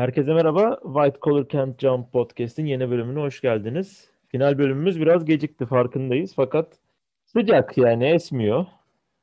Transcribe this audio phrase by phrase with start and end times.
[0.00, 0.78] Herkese merhaba.
[0.82, 4.08] White Collar Can't Jump Podcast'in yeni bölümüne hoş geldiniz.
[4.28, 6.78] Final bölümümüz biraz gecikti farkındayız fakat
[7.26, 8.66] sıcak yani esmiyor.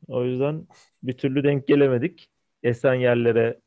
[0.08, 0.68] O yüzden
[1.04, 2.30] bir türlü denk gelemedik.
[2.64, 3.60] Esen yerlere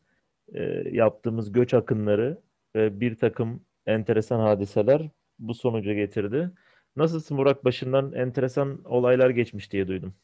[0.55, 0.63] e,
[0.93, 2.41] yaptığımız göç akınları
[2.77, 6.51] ve bir takım enteresan hadiseler bu sonuca getirdi.
[6.97, 7.65] Nasılsın Burak?
[7.65, 10.15] Başından enteresan olaylar geçmiş diye duydum.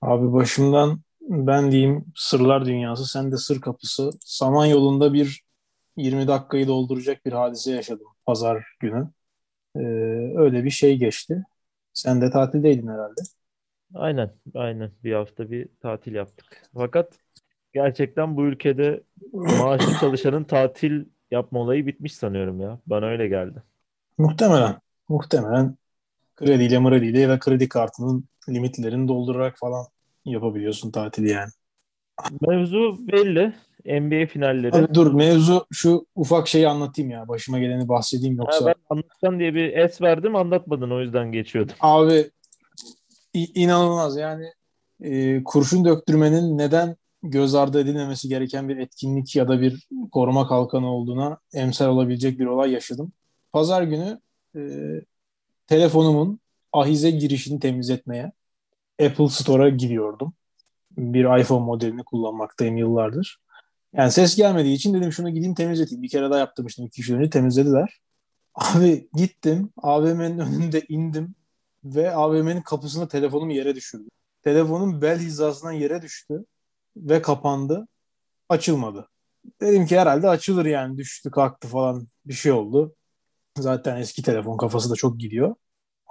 [0.00, 4.10] Abi başımdan ben diyeyim sırlar dünyası, sen de sır kapısı.
[4.20, 5.51] Saman yolunda bir
[5.96, 9.08] 20 dakikayı dolduracak bir hadise yaşadım pazar günü.
[9.76, 9.80] Ee,
[10.36, 11.44] öyle bir şey geçti.
[11.94, 13.20] Sen de tatildeydin herhalde.
[13.94, 14.90] Aynen, aynen.
[15.04, 16.62] Bir hafta bir tatil yaptık.
[16.74, 17.18] Fakat
[17.74, 19.02] gerçekten bu ülkede
[19.32, 22.78] maaşlı çalışanın tatil yapma olayı bitmiş sanıyorum ya.
[22.86, 23.62] Bana öyle geldi.
[24.18, 24.76] Muhtemelen.
[25.08, 25.76] Muhtemelen
[26.36, 29.86] krediyle mrediyle ya da kredi kartının limitlerini doldurarak falan
[30.24, 31.50] yapabiliyorsun tatili yani.
[32.40, 33.54] Mevzu belli.
[33.84, 34.76] NBA finalleri.
[34.76, 37.28] Abi dur mevzu şu ufak şeyi anlatayım ya.
[37.28, 38.64] Başıma geleni bahsedeyim yoksa.
[38.64, 41.74] Ha, ben anlatsan diye bir es verdim anlatmadın o yüzden geçiyordum.
[41.80, 42.30] Abi
[43.34, 44.46] inanılmaz yani
[45.00, 50.94] e, kurşun döktürmenin neden göz ardı edilmemesi gereken bir etkinlik ya da bir koruma kalkanı
[50.94, 53.12] olduğuna emsal olabilecek bir olay yaşadım.
[53.52, 54.20] Pazar günü
[54.56, 54.60] e,
[55.66, 56.40] telefonumun
[56.72, 58.32] ahize girişini temizletmeye
[59.02, 60.34] Apple Store'a giriyordum.
[60.90, 63.38] Bir iPhone modelini kullanmaktayım yıllardır.
[63.92, 66.02] Yani ses gelmediği için dedim şunu gideyim temizleteyim.
[66.02, 68.00] Bir kere daha yaptırmıştım iki kişi önce temizlediler.
[68.54, 71.34] Abi gittim AVM'nin önünde indim
[71.84, 74.08] ve AVM'nin kapısında telefonumu yere düşürdüm.
[74.42, 76.44] Telefonum bel hizasından yere düştü
[76.96, 77.88] ve kapandı.
[78.48, 79.08] Açılmadı.
[79.60, 82.94] Dedim ki herhalde açılır yani düştü kalktı falan bir şey oldu.
[83.58, 85.54] Zaten eski telefon kafası da çok gidiyor.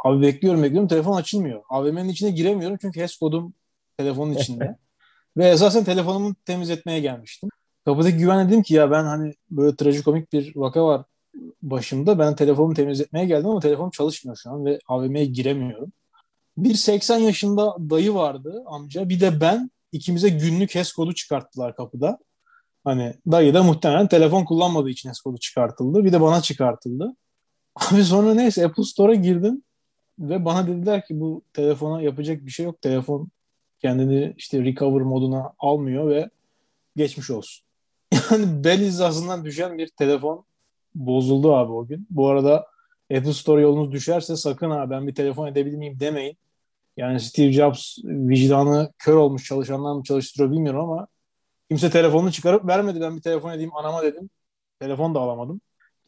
[0.06, 1.64] Abi bekliyorum bekliyorum telefon açılmıyor.
[1.70, 3.54] AVM'nin içine giremiyorum çünkü HES kodum
[3.98, 4.78] telefonun içinde.
[5.38, 7.50] Ve esasen telefonumu temizletmeye gelmiştim.
[7.86, 11.06] Kapıdaki güven dedim ki ya ben hani böyle trajikomik bir vaka var
[11.62, 12.20] başımda.
[12.20, 15.92] Ben telefonumu temizletmeye geldim ama telefonum çalışmıyor şu an ve AVM'ye giremiyorum.
[16.58, 19.10] Bir 80 yaşında dayı vardı amca.
[19.10, 22.18] Bir de ben ikimize günlük HES kodu çıkarttılar kapıda.
[22.84, 26.04] Hani dayı da muhtemelen telefon kullanmadığı için HES kodu çıkartıldı.
[26.04, 27.16] Bir de bana çıkartıldı.
[27.76, 29.64] Abi sonra neyse Apple Store'a girdim
[30.20, 32.82] ve bana dediler ki bu telefona yapacak bir şey yok.
[32.82, 33.30] Telefon
[33.80, 36.30] kendini işte recover moduna almıyor ve
[36.96, 37.66] geçmiş olsun.
[38.32, 40.46] Yani bel hizasından düşen bir telefon
[40.96, 42.08] bozuldu abi o gün.
[42.10, 42.68] Bu arada
[43.18, 46.38] Apple Store yolunuz düşerse sakın ha ben bir telefon edebilir miyim demeyin.
[46.98, 51.08] Yani Steve Jobs vicdanı kör olmuş çalışanlar mı çalıştırıyor bilmiyorum ama
[51.70, 53.02] kimse telefonunu çıkarıp vermedi.
[53.02, 54.30] Ben bir telefon edeyim anama dedim.
[54.80, 55.62] Telefon da alamadım.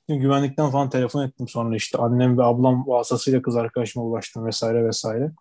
[0.09, 4.85] Şimdi güvenlikten falan telefon ettim sonra işte annem ve ablam vasıtasıyla kız arkadaşıma ulaştım vesaire
[4.85, 5.31] vesaire.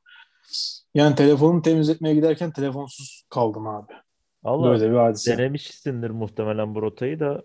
[0.95, 3.93] Yani telefonumu temizletmeye giderken telefonsuz kaldım abi.
[4.45, 5.39] Allah Böyle bir hadise.
[5.39, 7.43] Denemişsindir muhtemelen bu rotayı da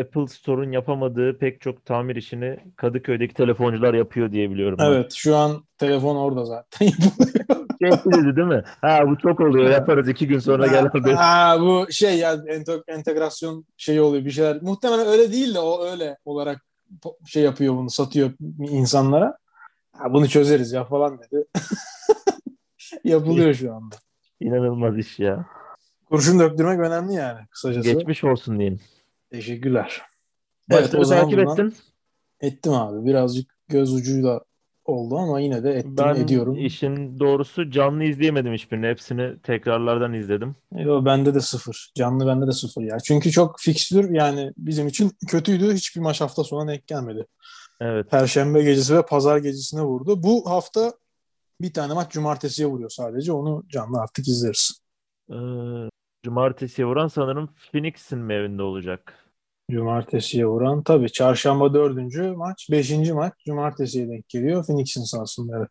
[0.00, 4.78] Apple Store'un yapamadığı pek çok tamir işini Kadıköy'deki telefoncular yapıyor diye biliyorum.
[4.80, 5.14] Evet ben.
[5.14, 6.86] şu an telefon orada zaten
[7.80, 8.62] şey dedi değil mi?
[8.80, 11.12] Ha bu çok oluyor yaparız iki gün sonra gel abi.
[11.12, 12.36] Ha bu şey ya
[12.88, 14.62] entegrasyon şeyi oluyor bir şeyler.
[14.62, 16.66] Muhtemelen öyle değil de o öyle olarak
[17.26, 19.38] şey yapıyor bunu satıyor insanlara.
[19.92, 21.44] Ha, bunu çözeriz ya falan dedi.
[23.04, 23.96] Yapılıyor şu anda.
[24.40, 25.46] İnanılmaz iş ya.
[26.06, 27.92] Kurşun döktürmek önemli yani kısacası.
[27.92, 28.80] Geçmiş olsun diyeyim.
[29.30, 30.02] Teşekkürler.
[30.70, 31.74] Evet, evet o takip ettin.
[32.40, 33.06] Ettim abi.
[33.06, 34.40] Birazcık göz ucuyla
[34.84, 36.56] oldu ama yine de ettim ben ediyorum.
[36.56, 38.86] Ben işin doğrusu canlı izleyemedim hiçbirini.
[38.86, 40.56] Hepsini tekrarlardan izledim.
[40.72, 41.92] Yo, bende de sıfır.
[41.94, 42.98] Canlı bende de sıfır ya.
[42.98, 45.72] Çünkü çok fikstür yani bizim için kötüydü.
[45.72, 47.26] Hiçbir maç hafta sonu denk gelmedi.
[47.80, 48.10] Evet.
[48.10, 50.22] Perşembe gecesi ve pazar gecesine vurdu.
[50.22, 50.92] Bu hafta
[51.60, 53.32] bir tane maç cumartesiye vuruyor sadece.
[53.32, 54.80] Onu canlı artık izleriz.
[55.30, 55.34] Ee,
[56.26, 59.14] cumartesiye vuran sanırım Phoenix'in mi evinde olacak?
[59.70, 61.12] Cumartesiye vuran tabii.
[61.12, 62.68] Çarşamba dördüncü maç.
[62.70, 64.66] Beşinci maç cumartesiye denk geliyor.
[64.66, 65.68] Phoenix'in sahasında evet.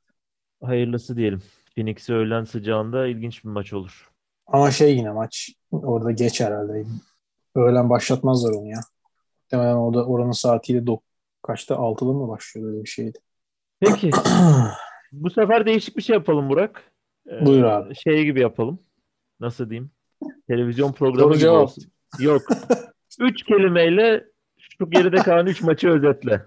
[0.63, 1.41] Hayırlısı diyelim.
[1.75, 4.09] Phoenix'i öğlen sıcağında ilginç bir maç olur.
[4.47, 6.85] Ama şey yine maç orada geç herhalde.
[7.55, 8.79] Öğlen başlatmazlar onu ya.
[9.43, 11.03] Muhtemelen orada oranın saatiyle dok-
[11.43, 11.75] kaçta?
[11.75, 13.19] Altıda mı başlıyor öyle bir şeydi.
[13.79, 14.11] Peki.
[15.11, 16.91] Bu sefer değişik bir şey yapalım Burak.
[17.31, 17.96] Ee, Buyur abi.
[17.96, 18.79] Şey gibi yapalım.
[19.40, 19.91] Nasıl diyeyim?
[20.47, 21.64] Televizyon programı cevap.
[21.64, 21.84] olsun.
[22.20, 22.42] Yok.
[23.20, 24.26] üç kelimeyle
[24.58, 26.46] şu geride kalan üç maçı özetle.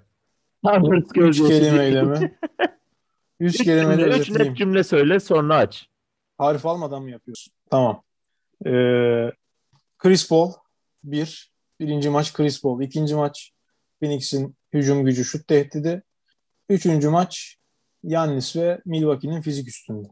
[1.16, 2.38] üç kelimeyle mi?
[3.40, 5.88] üç, üç kelimeyle cümle, Üç net cümle söyle sonra aç.
[6.38, 7.52] Harf almadan mı yapıyorsun?
[7.70, 8.02] Tamam.
[8.66, 9.32] Ee,
[9.98, 10.52] Chris Paul
[11.04, 11.52] bir.
[11.80, 12.82] Birinci maç Chris Paul.
[12.82, 13.52] İkinci maç
[14.00, 16.02] Phoenix'in hücum gücü şut tehdidi.
[16.68, 17.56] Üçüncü maç
[18.02, 20.08] Yannis ve Milwaukee'nin fizik üstünlüğü.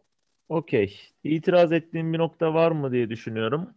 [0.49, 1.01] Okey.
[1.25, 3.71] İtiraz ettiğim bir nokta var mı diye düşünüyorum.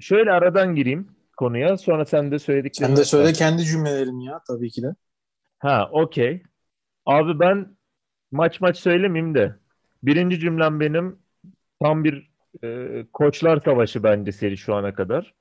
[0.00, 1.08] Şöyle aradan gireyim.
[1.36, 1.76] konuya.
[1.76, 2.96] Sonra sen de söylediklerini.
[2.96, 4.94] Sen de söyle kendi cümlelerini ya tabii ki de.
[5.58, 6.42] Ha okey.
[7.06, 7.76] Abi ben
[8.32, 9.56] maç maç söylemeyeyim de.
[10.02, 11.18] Birinci cümlem benim
[11.82, 12.30] tam bir
[12.64, 15.34] e, koçlar savaşı bence seri şu ana kadar.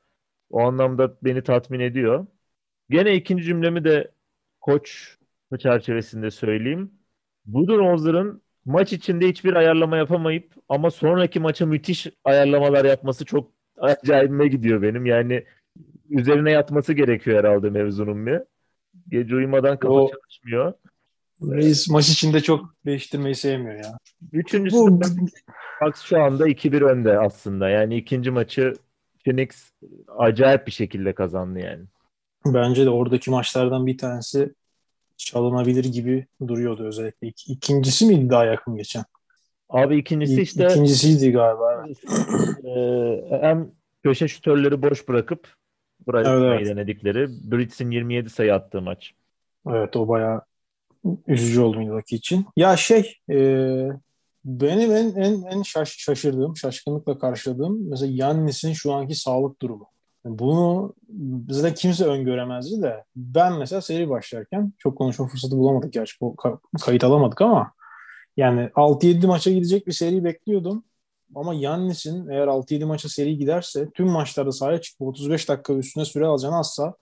[0.50, 2.28] O anlamda beni tatmin ediyor.
[2.90, 4.12] Gene ikinci cümlemi de
[4.62, 5.18] koç
[5.60, 6.92] çerçevesinde söyleyeyim.
[7.46, 14.82] Budenholzer'ın maç içinde hiçbir ayarlama yapamayıp ama sonraki maça müthiş ayarlamalar yapması çok acayibime gidiyor
[14.82, 15.06] benim.
[15.06, 15.44] Yani
[16.10, 18.40] üzerine yatması gerekiyor herhalde mevzunun bir.
[19.10, 20.74] Gece uyumadan kafa O- çalışmıyor.
[21.42, 23.98] Reis maç içinde çok değiştirmeyi sevmiyor ya.
[24.34, 25.02] Üçüncüsü Bu
[25.82, 27.70] Bucks şu anda 2-1 önde aslında.
[27.70, 28.74] Yani ikinci maçı
[29.26, 29.72] Phoenix
[30.18, 31.84] acayip bir şekilde kazandı yani.
[32.46, 34.54] bence de oradaki maçlardan bir tanesi
[35.18, 37.28] çalınabilir gibi duruyordu özellikle.
[37.28, 39.04] İk- İkincisi miydi daha yakın geçen?
[39.70, 41.86] Abi ikincisi İ- işte İkincisiydi galiba.
[41.88, 41.98] evet.
[42.66, 43.72] e, hem
[44.04, 45.54] köşe şütörleri boş bırakıp
[46.08, 46.68] bırakmayı Evet, evet.
[46.78, 49.12] denedikleri Brits'in 27 sayı attığı maç.
[49.70, 50.42] Evet o bayağı
[51.28, 52.46] üzücü oldu Milwaukee için.
[52.58, 53.38] Ya şey e,
[54.46, 59.88] benim en en en şaş- şaşırdığım, şaşkınlıkla karşıladığım mesela Yannis'in şu anki sağlık durumu.
[60.26, 60.94] Bunu
[61.50, 66.60] zaten kimse öngöremezdi de ben mesela seri başlarken çok konuşma fırsatı bulamadık gerçi bu ka-
[66.82, 67.72] kayıt alamadık ama
[68.38, 70.84] yani 6-7 maça gidecek bir seri bekliyordum.
[71.36, 76.26] Ama Yannis'in eğer 6-7 maça seri giderse tüm maçlarda sahaya çıkıp 35 dakika üstüne süre
[76.26, 76.94] alacağını asla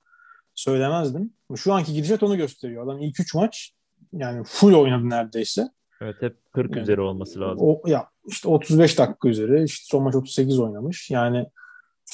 [0.55, 1.33] söylemezdim.
[1.55, 2.83] Şu anki gidişat onu gösteriyor.
[2.83, 3.73] Adam ilk 3 maç
[4.13, 5.69] yani full oynadı neredeyse.
[6.01, 7.67] Evet hep 40 Yani üzeri olması lazım.
[7.67, 11.11] O ya işte 35 dakika üzeri, işte son maç 38 oynamış.
[11.11, 11.45] Yani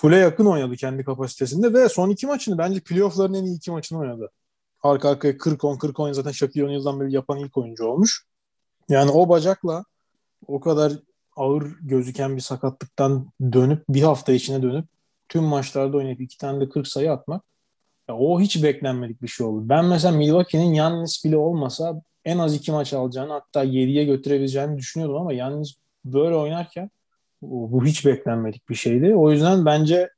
[0.02, 4.00] full'e yakın oynadı kendi kapasitesinde ve son iki maçını bence playoff'ların en iyi iki maçını
[4.00, 4.32] oynadı.
[4.84, 8.26] Arka arkaya 40-10 40-10 zaten Shaquille O'Neal'dan beri yapan ilk oyuncu olmuş.
[8.90, 9.86] Yani o bacakla
[10.48, 10.94] o kadar
[11.36, 14.86] ağır gözüken bir sakatlıktan dönüp bir hafta içine dönüp
[15.30, 17.44] tüm maçlarda oynayıp iki tane de 40 sayı atmak
[18.10, 19.70] ya o hiç beklenmedik bir şey oldu.
[19.70, 25.18] Ben mesela Milwaukee'nin Yannis bile olmasa en az iki maç alacağını hatta 7'ye götürebileceğini düşünüyordum
[25.18, 25.76] ama Yannis
[26.06, 26.90] böyle oynarken
[27.42, 29.16] bu hiç beklenmedik bir şeydi.
[29.16, 30.10] O yüzden bence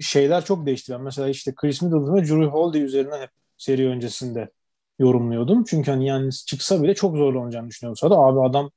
[0.00, 0.92] şeyler çok değişti.
[0.92, 4.50] Ben mesela işte Chris Middleton ve Drew Holiday üzerinden hep seri öncesinde
[4.98, 5.64] yorumluyordum.
[5.64, 7.96] Çünkü hani Yannis çıksa bile çok zorlanacağını düşünüyordum.
[7.96, 8.70] Sonra da abi adam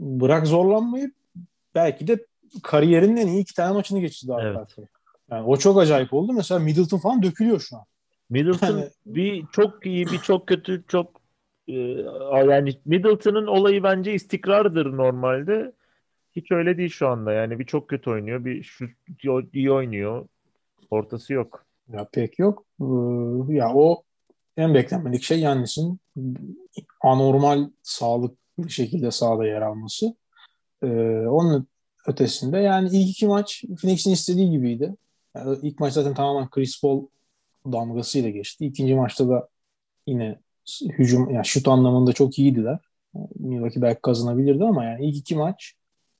[0.00, 1.14] bırak zorlanmayıp
[1.74, 2.26] belki de
[2.62, 4.88] kariyerinin en iyi iki tane maçını geçirdi arka Evet.
[5.30, 6.32] Yani o çok acayip oldu.
[6.32, 7.84] Mesela Middleton falan dökülüyor şu an.
[8.30, 11.20] Middleton Yani- bir çok iyi bir çok kötü çok
[11.68, 11.72] e,
[12.48, 15.72] yani Middleton'ın olayı bence istikrardır normalde.
[16.40, 17.32] Hiç öyle değil şu anda.
[17.32, 18.88] Yani bir çok kötü oynuyor, bir şu
[19.52, 20.28] iyi oynuyor.
[20.90, 21.66] Ortası yok.
[21.92, 22.64] Ya pek yok.
[22.80, 22.84] Ee,
[23.54, 24.02] ya o
[24.56, 26.00] en beklenmedik şey Yannis'in
[27.00, 30.14] anormal sağlıklı şekilde sahada yer alması.
[30.82, 30.86] Ee,
[31.26, 31.66] onun
[32.06, 34.96] ötesinde yani ilk iki maç Phoenix'in istediği gibiydi.
[35.36, 37.06] Yani ilk maç zaten tamamen Chris Paul
[37.72, 38.66] damgasıyla geçti.
[38.66, 39.48] İkinci maçta da
[40.06, 40.38] yine
[40.82, 42.78] hücum yani şut anlamında çok iyiydiler.
[43.34, 45.74] Milwaukee belki kazanabilirdi ama yani ilk iki maç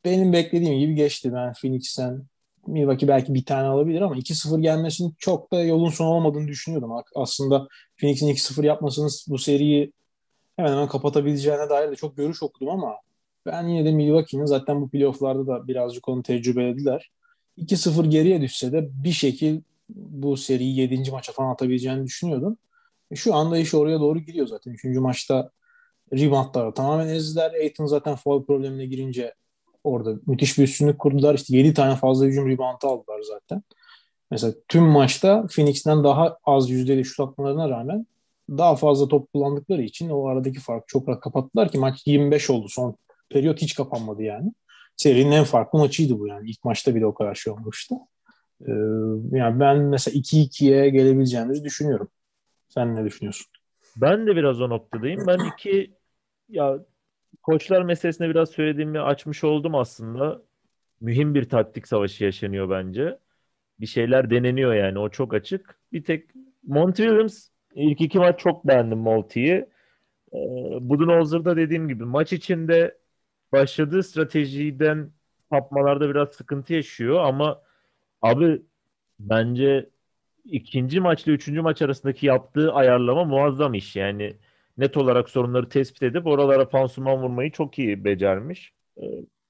[0.05, 1.33] benim beklediğim gibi geçti.
[1.33, 2.23] Ben Phoenix'ten
[2.67, 6.91] Milwaukee belki bir tane alabilir ama 2-0 gelmesinin çok da yolun sonu olmadığını düşünüyordum.
[7.15, 7.69] Aslında
[8.01, 9.93] Phoenix'in 2-0 yapmasının bu seriyi
[10.57, 12.97] hemen hemen kapatabileceğine dair de çok görüş okudum ama
[13.47, 17.11] ben yine de Milwaukee'nin zaten bu playofflarda da birazcık onu tecrübelediler.
[17.59, 21.11] 2-0 geriye düşse de bir şekil bu seriyi 7.
[21.11, 22.59] maça falan atabileceğini düşünüyordum.
[23.11, 24.73] E şu anda iş oraya doğru gidiyor zaten.
[24.73, 25.51] Üçüncü maçta
[26.13, 27.53] reboundları tamamen ezdiler.
[27.53, 29.35] Aiton zaten foul problemine girince
[29.85, 31.35] orada müthiş bir üstünlük kurdular.
[31.35, 33.63] İşte 7 tane fazla hücum reboundu aldılar zaten.
[34.31, 38.07] Mesela tüm maçta Phoenix'ten daha az yüzdeli şut atmalarına rağmen
[38.51, 42.69] daha fazla top kullandıkları için o aradaki farkı çok rahat kapattılar ki maç 25 oldu.
[42.69, 42.97] Son
[43.29, 44.53] periyot hiç kapanmadı yani.
[44.97, 46.51] Serinin en farklı maçıydı bu yani.
[46.51, 47.95] İlk maçta bile o kadar şey olmuştu.
[48.67, 48.73] Ee,
[49.33, 52.09] yani ben mesela 2-2'ye gelebileceğimizi düşünüyorum.
[52.69, 53.47] Sen ne düşünüyorsun?
[53.97, 55.27] Ben de biraz o noktadayım.
[55.27, 55.95] Ben iki
[56.49, 56.79] ya
[57.43, 60.43] koçlar meselesine biraz söylediğimi açmış oldum aslında.
[61.01, 63.19] Mühim bir taktik savaşı yaşanıyor bence.
[63.81, 65.79] Bir şeyler deneniyor yani o çok açık.
[65.93, 66.31] Bir tek
[66.67, 69.67] Monty Williams ilk iki maç çok beğendim Monty'yi.
[70.35, 70.39] Ee,
[70.81, 72.99] Budenholzer'da dediğim gibi maç içinde
[73.53, 75.13] başladığı stratejiden
[75.53, 77.63] sapmalarda biraz sıkıntı yaşıyor ama
[78.23, 78.63] abi
[79.21, 79.91] bence
[80.45, 83.97] ikinci maçla üçüncü maç arasındaki yaptığı ayarlama muazzam iş.
[83.97, 84.37] Yani
[84.79, 88.73] net olarak sorunları tespit edip oralara pansuman vurmayı çok iyi becermiş.
[88.99, 89.03] Ee,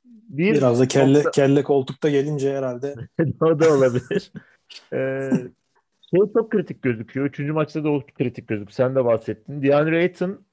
[0.04, 2.94] Bir Biraz da kelle, nokta- kelle koltukta gelince herhalde
[3.40, 4.32] o da olabilir.
[4.92, 5.30] Ee,
[6.10, 7.26] şey çok kritik gözüküyor.
[7.26, 8.70] Üçüncü maçta da o kritik gözüküyor.
[8.74, 9.62] Sen de bahsettin.
[9.62, 10.44] DeAndre Ayton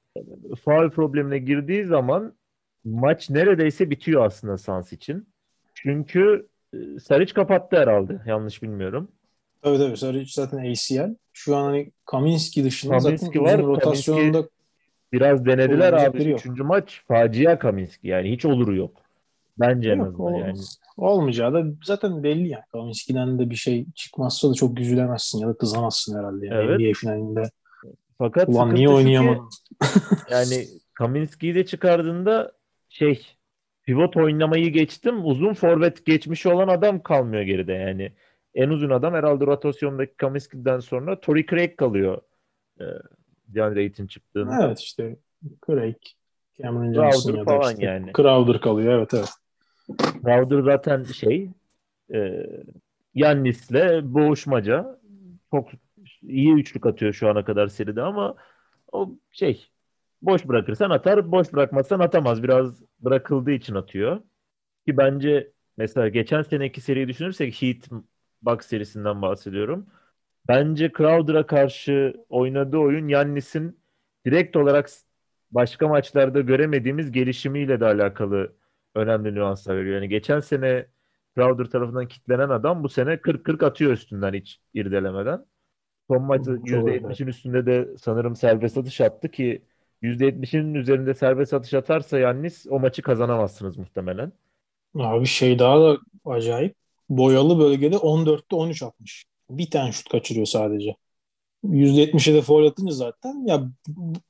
[0.64, 2.32] faul problemine girdiği zaman
[2.84, 5.28] maç neredeyse bitiyor aslında Suns için.
[5.74, 8.20] Çünkü e, Saric kapattı herhalde.
[8.26, 9.08] Yanlış bilmiyorum.
[9.62, 9.96] Tabii tabii.
[9.96, 11.14] Saric zaten ACL.
[11.32, 13.58] Şu an hani Kaminski dışında Kaminski zaten var.
[13.66, 14.57] rotasyonunda Kaminski
[15.12, 16.28] biraz denediler abi.
[16.28, 16.40] yok.
[16.40, 18.08] Üçüncü maç facia Kaminski.
[18.08, 19.02] Yani hiç oluru yok.
[19.60, 20.58] Bence en yok, azından yani.
[20.96, 22.62] Olmayacağı da zaten belli yani.
[22.72, 26.46] Kaminski'den de bir şey çıkmazsa da çok üzülemezsin ya da kızamazsın herhalde.
[26.46, 26.80] Yani Evet.
[26.80, 27.42] NBA finalinde.
[28.18, 29.48] Fakat Ulan niye oynayamadın?
[30.30, 32.52] Yani Kaminski'yi de çıkardığında
[32.88, 33.26] şey
[33.82, 35.26] pivot oynamayı geçtim.
[35.26, 38.12] Uzun forvet geçmişi olan adam kalmıyor geride yani.
[38.54, 42.20] En uzun adam herhalde rotasyondaki Kaminski'den sonra Torrey Craig kalıyor.
[42.80, 42.84] Ee,
[43.48, 44.64] DeAndre Ayton çıktığında.
[44.64, 45.16] Evet işte
[45.66, 45.96] Craig,
[46.62, 48.12] Cameron Crowder Johnson ya da falan işte yani.
[48.12, 48.92] Crowder kalıyor.
[48.92, 49.30] Evet evet.
[50.24, 51.50] Crowder zaten şey
[52.14, 52.46] e,
[53.14, 54.98] Yannis'le boğuşmaca.
[55.50, 55.68] Çok
[56.22, 58.34] iyi üçlük atıyor şu ana kadar seride ama
[58.92, 59.68] o şey
[60.22, 62.42] boş bırakırsan atar, boş bırakmazsan atamaz.
[62.42, 64.20] Biraz bırakıldığı için atıyor.
[64.86, 67.88] Ki bence mesela geçen seneki seriyi düşünürsek Heat
[68.42, 69.86] Bucks serisinden bahsediyorum.
[70.48, 73.80] Bence Crowder'a karşı oynadığı oyun Yannis'in
[74.26, 74.90] direkt olarak
[75.50, 78.52] başka maçlarda göremediğimiz gelişimiyle de alakalı
[78.94, 79.94] önemli nüanslar veriyor.
[79.94, 80.86] Yani geçen sene
[81.36, 85.46] Crowder tarafından kitlenen adam bu sene 40-40 atıyor üstünden hiç irdelemeden.
[86.10, 86.96] Son maçta Çok öyle.
[86.96, 89.62] %70'in üstünde de sanırım serbest atış attı ki
[90.02, 94.32] %70'in üzerinde serbest atış atarsa Yannis o maçı kazanamazsınız muhtemelen.
[94.94, 96.74] Abi şey daha da acayip.
[97.08, 99.24] Boyalı bölgede 14'te 13 atmış.
[99.50, 100.96] Bir tane şut kaçırıyor sadece.
[101.64, 103.68] %70'e de foul atınca zaten ya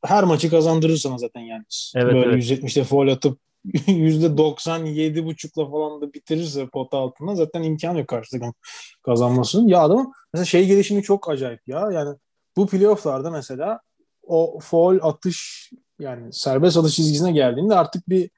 [0.05, 1.65] her maçı kazandırır sana zaten yani.
[1.97, 2.45] Evet, Böyle evet.
[2.45, 8.55] %70'de foul atıp %97,5'la falan da bitirirse pota altında zaten imkan yok karşı takım
[9.03, 9.69] kazanmasının.
[9.69, 11.89] Ya adamın mesela şey gelişimi çok acayip ya.
[11.93, 12.17] Yani
[12.57, 13.81] bu playofflarda mesela
[14.23, 15.71] o foul atış
[16.01, 18.31] yani serbest atış çizgisine geldiğinde artık bir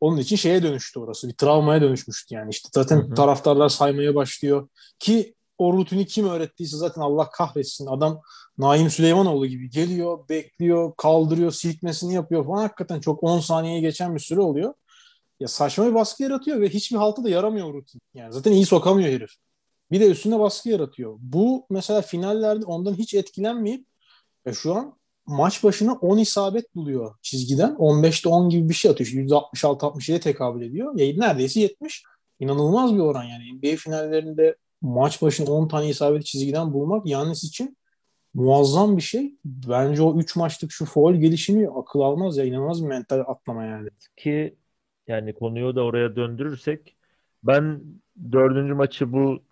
[0.00, 1.28] onun için şeye dönüştü orası.
[1.28, 2.50] Bir travmaya dönüşmüştü yani.
[2.50, 3.14] İşte zaten Hı hı.
[3.14, 4.68] taraftarlar saymaya başlıyor.
[4.98, 7.86] Ki o rutini kim öğrettiyse zaten Allah kahretsin.
[7.86, 8.20] Adam
[8.58, 12.62] Naim Süleymanoğlu gibi geliyor, bekliyor, kaldırıyor, silkmesini yapıyor falan.
[12.62, 14.74] Hakikaten çok 10 saniyeye geçen bir süre oluyor.
[15.40, 18.00] Ya saçma bir baskı yaratıyor ve hiçbir halta da yaramıyor rutin.
[18.14, 19.30] Yani zaten iyi sokamıyor herif.
[19.90, 21.16] Bir de üstüne baskı yaratıyor.
[21.18, 23.86] Bu mesela finallerde ondan hiç etkilenmeyip
[24.46, 27.70] e, şu an maç başına 10 isabet buluyor çizgiden.
[27.78, 29.08] 15'te 10 gibi bir şey atıyor.
[29.08, 30.98] İşte %66-67'ye tekabül ediyor.
[30.98, 32.04] Ya neredeyse 70.
[32.40, 33.52] İnanılmaz bir oran yani.
[33.52, 37.76] NBA finallerinde maç başına 10 tane isabet çizgiden bulmak Yannis için
[38.34, 39.34] muazzam bir şey.
[39.44, 42.44] Bence o 3 maçlık şu foul gelişimi akıl almaz ya.
[42.44, 43.88] inanılmaz bir mental atlama yani.
[44.16, 44.56] Ki
[45.08, 46.96] yani konuyu da oraya döndürürsek
[47.42, 47.82] ben
[48.32, 49.42] dördüncü maçı bu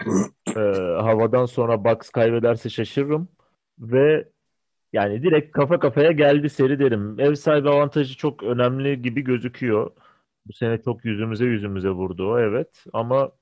[0.57, 0.61] e,
[1.03, 3.29] havadan sonra Bucks kaybederse şaşırırım
[3.79, 4.29] ve
[4.93, 7.21] yani direkt kafa kafaya geldi seri derim.
[7.21, 9.91] Ev sahibi avantajı çok önemli gibi gözüküyor.
[10.47, 13.33] Bu sene çok yüzümüze yüzümüze vurdu o evet ama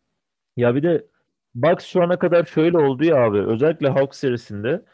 [0.57, 1.07] ya bir de
[1.57, 4.85] Bucks şu ana kadar şöyle oldu ya abi özellikle Hawks serisinde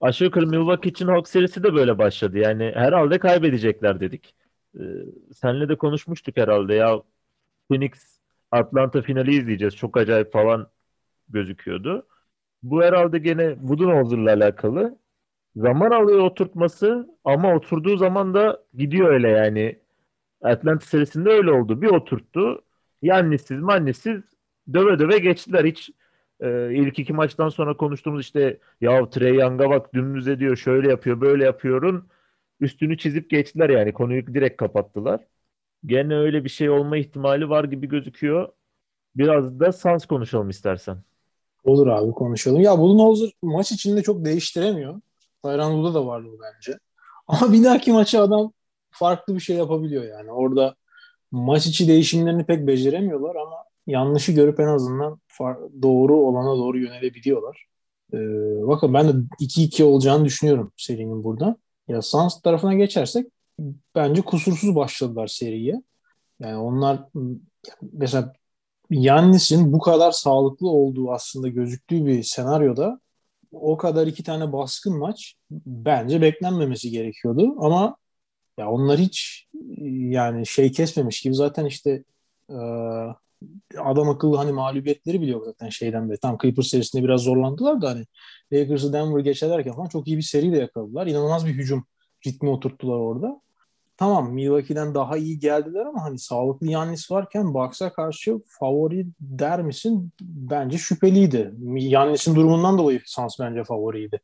[0.00, 2.38] aşağı yukarı Milwaukee için Hawks serisi de böyle başladı.
[2.38, 4.36] Yani herhalde kaybedecekler dedik.
[4.80, 4.82] Ee,
[5.34, 7.02] senle de konuşmuştuk herhalde ya
[7.68, 8.20] Phoenix
[8.52, 9.76] Atlanta finali izleyeceğiz.
[9.76, 10.70] Çok acayip falan
[11.28, 12.08] gözüküyordu.
[12.62, 14.98] Bu herhalde gene Budenholzer'la alakalı.
[15.56, 19.78] Zaman alıyor oturtması ama oturduğu zaman da gidiyor öyle yani.
[20.42, 21.82] Atlanta serisinde öyle oldu.
[21.82, 22.64] Bir oturttu.
[23.02, 24.22] Yannissiz mannisiz
[24.74, 25.64] döve döve geçtiler.
[25.64, 25.90] Hiç
[26.40, 31.20] e, ilk iki maçtan sonra konuştuğumuz işte ya Trey Young'a bak dümdüz ediyor şöyle yapıyor
[31.20, 32.08] böyle yapıyorun
[32.60, 35.20] üstünü çizip geçtiler yani konuyu direkt kapattılar.
[35.86, 38.48] Gene öyle bir şey olma ihtimali var gibi gözüküyor.
[39.16, 40.98] Biraz da Suns konuşalım istersen.
[41.64, 42.60] Olur abi konuşalım.
[42.60, 45.00] Ya Budenholzer maç içinde çok değiştiremiyor.
[45.44, 46.78] Tyronn Lue'da da vardı bu bence.
[47.26, 48.52] Ama bir dahaki maçı adam
[48.90, 50.32] farklı bir şey yapabiliyor yani.
[50.32, 50.74] Orada
[51.30, 53.56] maç içi değişimlerini pek beceremiyorlar ama
[53.88, 55.20] yanlışı görüp en azından
[55.82, 57.66] doğru olana doğru yönelebiliyorlar.
[58.14, 58.18] Ee,
[58.66, 61.56] bakın ben de 2-2 olacağını düşünüyorum serinin burada.
[61.88, 63.26] Ya Suns tarafına geçersek
[63.94, 65.82] bence kusursuz başladılar seriye.
[66.40, 67.04] Yani onlar
[67.92, 68.32] mesela
[68.90, 73.00] Yannis'in bu kadar sağlıklı olduğu aslında gözüktüğü bir senaryoda
[73.52, 77.96] o kadar iki tane baskın maç bence beklenmemesi gerekiyordu ama
[78.58, 79.46] ya onlar hiç
[79.88, 82.04] yani şey kesmemiş gibi zaten işte
[82.50, 82.56] e,
[83.78, 86.18] adam akıllı hani mağlubiyetleri biliyor zaten şeyden beri.
[86.18, 88.06] Tam Clippers serisinde biraz zorlandılar da hani
[88.52, 91.06] Lakers'ı Denver geçerlerken falan çok iyi bir seri de yakaladılar.
[91.06, 91.84] İnanılmaz bir hücum
[92.26, 93.40] ritmi oturttular orada.
[93.96, 100.12] Tamam Milwaukee'den daha iyi geldiler ama hani sağlıklı Yannis varken Bucks'a karşı favori der misin?
[100.20, 101.54] Bence şüpheliydi.
[101.76, 104.20] Yannis'in durumundan dolayı Suns bence favoriydi.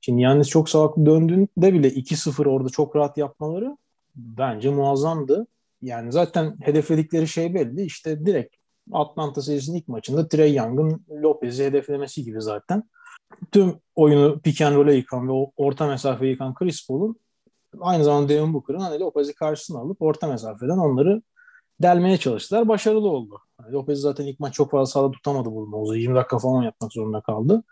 [0.00, 3.76] Şimdi Yannis çok sağlıklı döndüğünde bile 2-0 orada çok rahat yapmaları
[4.16, 5.46] bence muazzamdı.
[5.84, 7.82] Yani zaten hedefledikleri şey belli.
[7.84, 8.56] İşte direkt
[8.92, 12.82] Atlanta serisinin ilk maçında Trey Young'ın Lopez'i hedeflemesi gibi zaten.
[13.52, 17.16] tüm oyunu pick and roll'e yıkan ve orta mesafeyi yıkan Chris Paul'un
[17.80, 21.22] aynı zamanda Devin Booker'ın hani Lopez'i karşısına alıp orta mesafeden onları
[21.82, 22.68] delmeye çalıştılar.
[22.68, 23.38] Başarılı oldu.
[23.60, 25.96] Yani Lopez zaten ilk maç çok fazla sahada tutamadı Bulmaz'ı.
[25.96, 27.62] 20 dakika falan yapmak zorunda kaldı.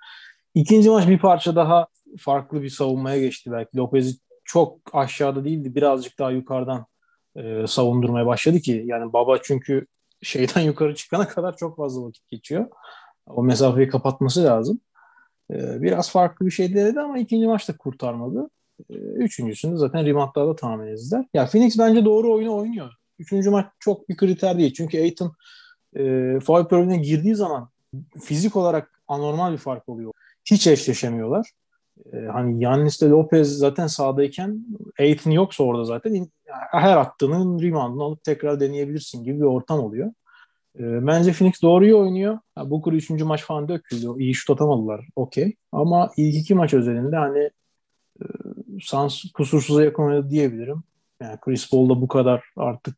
[0.55, 1.87] İkinci maç bir parça daha
[2.19, 3.77] farklı bir savunmaya geçti belki.
[3.77, 5.75] Lopez'i çok aşağıda değildi.
[5.75, 6.87] Birazcık daha yukarıdan
[7.37, 9.87] e, savundurmaya başladı ki yani baba çünkü
[10.23, 12.67] şeyden yukarı çıkana kadar çok fazla vakit geçiyor.
[13.27, 14.81] O mesafeyi kapatması lazım.
[15.51, 18.51] E, biraz farklı bir şey denedi ama ikinci maçta kurtarmadı.
[18.91, 21.25] E, üçüncüsünde zaten reboundlarda tahmin ettiler.
[21.35, 22.91] Ya Phoenix bence doğru oyunu oynuyor.
[23.19, 24.75] Üçüncü maç çok bir kriter değil.
[24.75, 25.33] Çünkü Aiton
[25.97, 27.69] e, foul girdiği zaman
[28.21, 30.13] fizik olarak anormal bir fark oluyor.
[30.45, 31.51] Hiç eşleşemiyorlar.
[32.13, 34.67] E, hani Yannis de Lopez zaten sahadayken
[35.01, 36.29] Aiton yoksa orada zaten
[36.71, 40.13] her attığının reboundunu alıp tekrar deneyebilirsin gibi bir ortam oluyor.
[40.79, 42.39] E, bence Phoenix doğru iyi oynuyor.
[42.59, 43.11] Ya, Booker 3.
[43.11, 44.07] maç falan döküldü.
[44.19, 45.09] İyi şut atamadılar.
[45.17, 45.57] Okey.
[45.73, 47.51] Ama ilk iki maç özelinde hani
[48.21, 48.25] e,
[48.83, 50.83] Sans kusursuza yakın oynadı diyebilirim.
[51.21, 52.97] Yani Chris Paul da bu kadar artık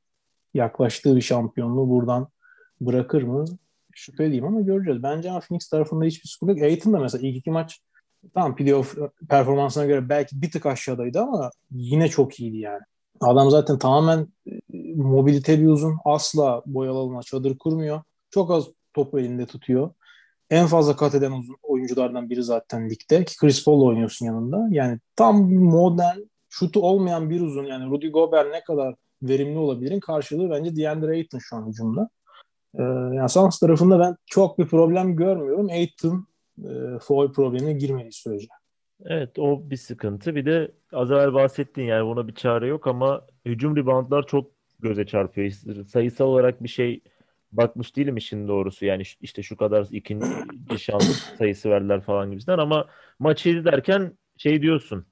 [0.55, 2.29] yaklaştığı bir şampiyonluğu buradan
[2.81, 3.45] bırakır mı?
[3.95, 5.03] Şüpheliyim ama göreceğiz.
[5.03, 6.63] Bence Phoenix tarafında hiçbir sıkıntı yok.
[6.63, 7.81] Aiton da mesela ilk iki maç
[8.35, 8.97] tamam playoff
[9.29, 12.81] performansına göre belki bir tık aşağıdaydı ama yine çok iyiydi yani.
[13.21, 15.97] Adam zaten tamamen e, mobilite bir uzun.
[16.05, 18.03] Asla boyalı çadır kurmuyor.
[18.31, 18.65] Çok az
[18.95, 19.91] topu elinde tutuyor.
[20.51, 23.25] En fazla kat eden uzun oyunculardan biri zaten ligde.
[23.25, 24.67] Ki Chris Paul oynuyorsun yanında.
[24.71, 27.65] Yani tam modern, şutu olmayan bir uzun.
[27.65, 32.09] Yani Rudy Gobert ne kadar verimli olabilirin karşılığı bence DeAndre Ayton şu an hücumda.
[32.79, 32.83] Ee,
[33.17, 35.69] yani Suns tarafında ben çok bir problem görmüyorum.
[35.69, 36.27] Ayton
[36.59, 38.47] e, foul problemine girmediği sürece.
[39.05, 40.35] Evet o bir sıkıntı.
[40.35, 45.07] Bir de az evvel bahsettin yani buna bir çare yok ama hücum reboundlar çok göze
[45.07, 45.51] çarpıyor.
[45.89, 47.01] Sayısal olarak bir şey
[47.53, 48.87] bakmış değilim işin doğrusu.
[48.87, 52.87] Yani işte şu kadar ikinci şans sayısı verdiler falan gibisinden ama
[53.19, 55.07] maçı izlerken şey diyorsun.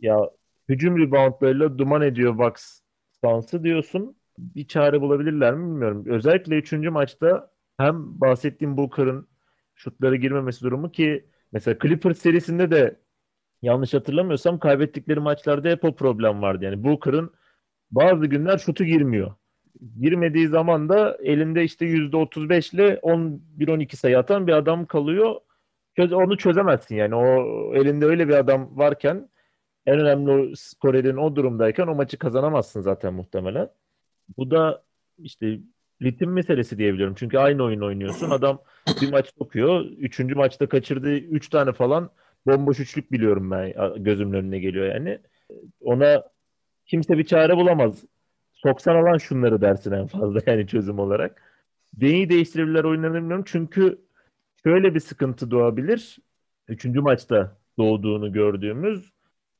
[0.00, 0.30] Ya
[0.68, 2.80] hücum reboundlarıyla duman ediyor Bucks
[3.24, 4.16] Suns'ı diyorsun.
[4.38, 6.04] Bir çare bulabilirler mi bilmiyorum.
[6.06, 9.28] Özellikle üçüncü maçta hem bahsettiğim Booker'ın
[9.76, 13.00] şutları girmemesi durumu ki mesela Clippers serisinde de
[13.62, 16.64] yanlış hatırlamıyorsam kaybettikleri maçlarda hep o problem vardı.
[16.64, 17.34] Yani Booker'ın
[17.90, 19.34] bazı günler şutu girmiyor.
[20.00, 25.34] Girmediği zaman da elinde işte %35 ile 11-12 sayı atan bir adam kalıyor.
[25.98, 27.14] Onu çözemezsin yani.
[27.14, 27.24] O
[27.74, 29.28] elinde öyle bir adam varken
[29.86, 33.70] en önemli skorerin o durumdayken o maçı kazanamazsın zaten muhtemelen.
[34.38, 34.84] Bu da
[35.18, 35.58] işte
[36.02, 37.14] ritim meselesi diyebiliyorum.
[37.18, 38.30] Çünkü aynı oyun oynuyorsun.
[38.30, 38.62] Adam
[39.02, 39.84] bir maç sokuyor.
[39.84, 42.10] Üçüncü maçta kaçırdığı üç tane falan
[42.46, 43.74] bomboş üçlük biliyorum ben.
[44.04, 45.18] Gözümün önüne geliyor yani.
[45.80, 46.22] Ona
[46.86, 48.04] kimse bir çare bulamaz.
[48.52, 51.42] Soksan alan şunları dersin en fazla yani çözüm olarak.
[52.00, 53.44] Neyi değiştirebilirler oyunlarını bilmiyorum.
[53.46, 53.98] Çünkü
[54.64, 56.18] şöyle bir sıkıntı doğabilir.
[56.68, 59.12] Üçüncü maçta doğduğunu gördüğümüz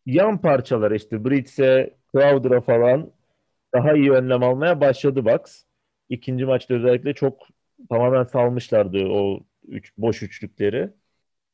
[0.07, 3.11] yan parçalar işte Brits'e, Crowder'a falan
[3.75, 5.63] daha iyi önlem almaya başladı Bucks.
[6.09, 7.49] İkinci maçta özellikle çok
[7.91, 10.91] tamamen salmışlardı o üç, boş üçlükleri.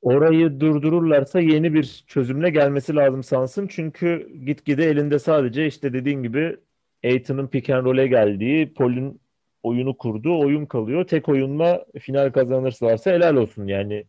[0.02, 3.66] Orayı durdururlarsa yeni bir çözümle gelmesi lazım sansın.
[3.68, 6.56] Çünkü gitgide elinde sadece işte dediğin gibi
[7.04, 9.20] Aiton'un pick and roll'e geldiği, Paul'ün
[9.62, 11.06] oyunu kurduğu oyun kalıyor.
[11.06, 13.66] Tek oyunla final kazanırlarsa helal olsun.
[13.66, 14.06] Yani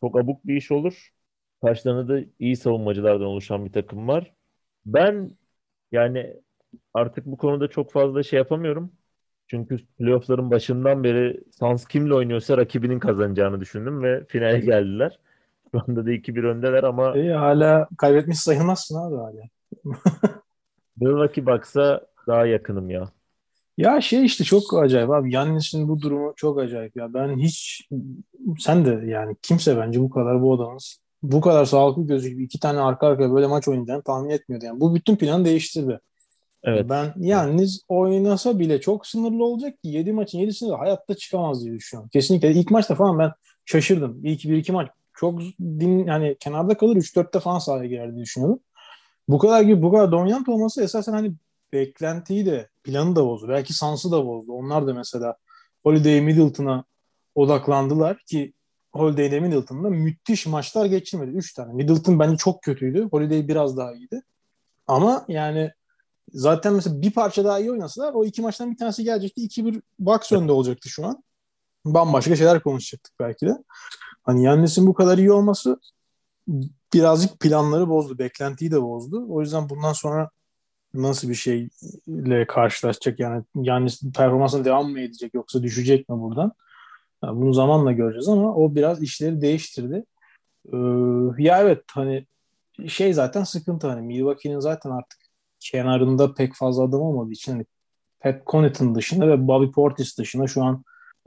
[0.00, 1.10] çok abuk bir iş olur.
[1.62, 4.34] Karşılarında da iyi savunmacılardan oluşan bir takım var.
[4.86, 5.30] Ben
[5.92, 6.36] yani
[6.94, 8.92] artık bu konuda çok fazla şey yapamıyorum.
[9.52, 15.18] Çünkü playoff'ların başından beri Suns kimle oynuyorsa rakibinin kazanacağını düşündüm ve finale geldiler.
[15.72, 19.42] Şu anda da 2-1 öndeler ama İyi, hala kaybetmiş sayılmazsın abi hala.
[21.00, 23.08] Milwaukee baksa daha yakınım ya.
[23.78, 25.34] Ya şey işte çok acayip abi.
[25.34, 27.14] Yannis'in bu durumu çok acayip ya.
[27.14, 27.88] Ben hiç
[28.58, 30.78] sen de yani kimse bence bu kadar bu adamın
[31.22, 34.64] bu kadar sağlıklı gözüküp iki tane arka arkaya böyle maç oynayacağını tahmin etmiyordu.
[34.64, 36.00] Yani bu bütün planı değiştirdi.
[36.64, 36.86] Evet.
[36.90, 41.74] Ben yalnız oynasa bile çok sınırlı olacak ki 7 maçın 7'sinde de hayatta çıkamaz diye
[41.74, 42.10] düşünüyorum.
[42.12, 43.32] Kesinlikle ilk maçta falan ben
[43.64, 44.20] şaşırdım.
[44.24, 48.60] İlk 1-2 maç çok din yani kenarda kalır 3-4'te falan sahaya girer diye düşünüyordum.
[49.28, 51.32] Bu kadar gibi bu kadar dominant olması esasen hani
[51.72, 53.48] beklentiyi de planı da bozdu.
[53.48, 54.52] Belki Sans'ı da bozdu.
[54.52, 55.36] Onlar da mesela
[55.82, 56.84] Holiday Middleton'a
[57.34, 58.52] odaklandılar ki
[58.92, 61.30] Holiday ile Middleton'da müthiş maçlar geçirmedi.
[61.30, 61.72] Üç tane.
[61.72, 63.08] Middleton bence çok kötüydü.
[63.10, 64.22] Holiday biraz daha iyiydi.
[64.86, 65.70] Ama yani
[66.32, 69.40] zaten mesela bir parça daha iyi oynasalar o iki maçtan bir tanesi gelecekti.
[69.42, 71.24] 2-1 Bucks önde olacaktı şu an.
[71.84, 73.64] Bambaşka şeyler konuşacaktık belki de.
[74.22, 75.80] Hani Yannis'in bu kadar iyi olması
[76.94, 78.18] birazcık planları bozdu.
[78.18, 79.26] Beklentiyi de bozdu.
[79.28, 80.30] O yüzden bundan sonra
[80.94, 86.52] nasıl bir şeyle karşılaşacak yani Yannis performansına devam mı edecek yoksa düşecek mi buradan?
[87.24, 90.04] Yani bunu zamanla göreceğiz ama o biraz işleri değiştirdi.
[90.72, 90.76] Ee,
[91.38, 92.26] ya evet hani
[92.88, 95.18] şey zaten sıkıntı hani Milwaukee'nin zaten artık
[95.70, 97.66] kenarında pek fazla adam olmadığı için hani
[98.20, 100.84] Pat Connaughton dışında ve Bobby Portis dışında şu an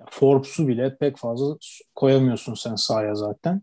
[0.10, 1.58] Forbes'u bile pek fazla
[1.96, 3.62] koyamıyorsun sen sahaya zaten.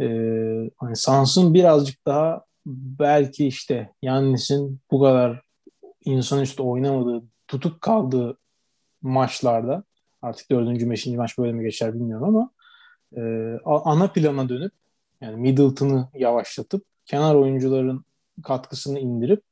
[0.00, 5.42] Ee, hani Suns'ın birazcık daha belki işte Yannis'in bu kadar
[6.04, 8.38] insanüstü oynamadığı, tutuk kaldığı
[9.02, 9.84] maçlarda
[10.22, 12.50] artık dördüncü, beşinci maç böyle mi geçer bilmiyorum ama
[13.16, 13.22] e,
[13.64, 14.72] ana plana dönüp
[15.20, 18.04] yani Middleton'ı yavaşlatıp kenar oyuncuların
[18.42, 19.42] katkısını indirip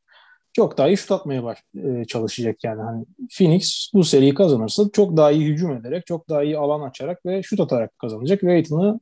[0.53, 2.83] çok daha iyi şut atmaya baş, e, çalışacak yani.
[2.83, 3.05] Hani
[3.39, 7.43] Phoenix bu seriyi kazanırsa çok daha iyi hücum ederek, çok daha iyi alan açarak ve
[7.43, 8.45] şut atarak kazanacak.
[8.45, 9.01] Ve Aiton'u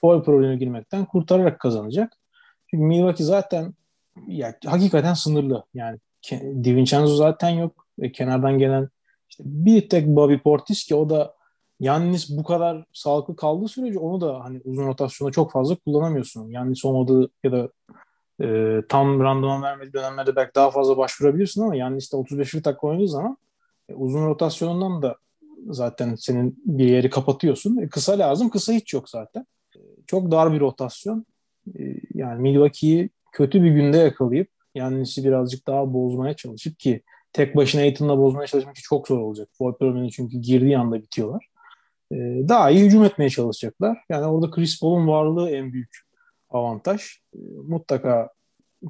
[0.00, 2.12] foul problemi girmekten kurtararak kazanacak.
[2.66, 3.74] Çünkü Milwaukee zaten
[4.26, 5.64] ya, hakikaten sınırlı.
[5.74, 5.98] Yani
[6.64, 7.86] DiVincenzo zaten yok.
[7.98, 8.88] ve kenardan gelen
[9.30, 11.34] işte bir tek Bobby Portis ki o da
[11.80, 16.48] Yannis bu kadar sağlıklı kaldığı sürece onu da hani uzun rotasyonda çok fazla kullanamıyorsun.
[16.48, 17.68] Yannis olmadığı ya da
[18.42, 23.08] e, tam randıman vermediği dönemlerde belki daha fazla başvurabilirsin ama Yannis de 35 dakika oynadığı
[23.08, 23.36] zaman
[23.88, 25.16] e, uzun rotasyonundan da
[25.68, 27.76] zaten senin bir yeri kapatıyorsun.
[27.76, 28.48] E, kısa lazım.
[28.48, 29.46] Kısa hiç yok zaten.
[29.76, 31.26] E, çok dar bir rotasyon.
[31.78, 31.82] E,
[32.14, 38.18] yani Milwaukee'yi kötü bir günde yakalayıp Yannis'i birazcık daha bozmaya çalışıp ki tek başına Aiton'la
[38.18, 39.48] bozmaya çalışmak çok zor olacak.
[39.58, 41.48] Foul problemini çünkü girdiği anda bitiyorlar.
[42.12, 42.16] Ee,
[42.48, 43.98] daha iyi hücum etmeye çalışacaklar.
[44.08, 46.03] Yani orada Chris Paul'un varlığı en büyük
[46.54, 47.02] avantaj.
[47.34, 47.38] Ee,
[47.68, 48.30] mutlaka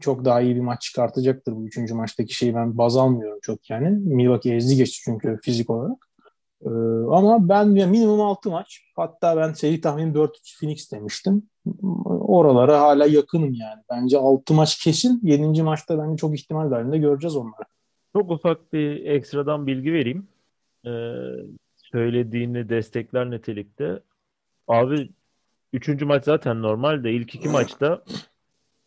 [0.00, 3.90] çok daha iyi bir maç çıkartacaktır bu üçüncü maçtaki şeyi ben baz almıyorum çok yani.
[3.90, 6.08] Milwaukee ezdi geçti çünkü fizik olarak.
[6.62, 6.68] Ee,
[7.10, 8.80] ama ben minimum 6 maç.
[8.96, 11.42] Hatta ben seri tahminim 4-3 Phoenix demiştim.
[12.04, 13.82] Oralara hala yakınım yani.
[13.90, 15.20] Bence 6 maç kesin.
[15.22, 15.62] 7.
[15.62, 17.64] maçta bence çok ihtimal dahilinde göreceğiz onları.
[18.16, 20.28] Çok ufak bir ekstradan bilgi vereyim.
[20.86, 20.90] Ee,
[21.76, 24.00] söylediğini destekler nitelikte.
[24.68, 25.10] Abi
[25.74, 28.04] üçüncü maç zaten normal de ilk iki maçta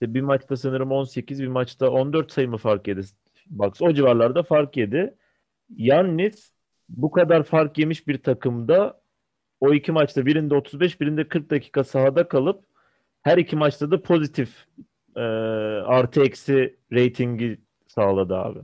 [0.02, 3.02] işte bir maçta sanırım 18 bir maçta 14 sayı mı fark yedi
[3.50, 3.82] Bucks.
[3.82, 5.16] O civarlarda fark yedi.
[5.78, 6.52] Yannis
[6.90, 9.02] bu kadar fark yemiş bir takımda
[9.60, 12.66] o iki maçta birinde 35 birinde 40 dakika sahada kalıp
[13.22, 14.66] her iki maçta da pozitif
[15.16, 15.22] e,
[15.86, 18.60] artı eksi ratingi sağladı abi.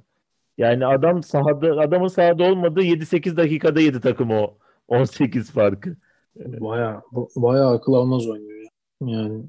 [0.57, 4.57] Yani adam sahada adamın sahada olmadığı 7-8 dakikada yedi takım o
[4.87, 5.97] 18 farkı.
[6.35, 7.01] Baya
[7.35, 8.67] baya akıl almaz oynuyor.
[9.05, 9.43] Yani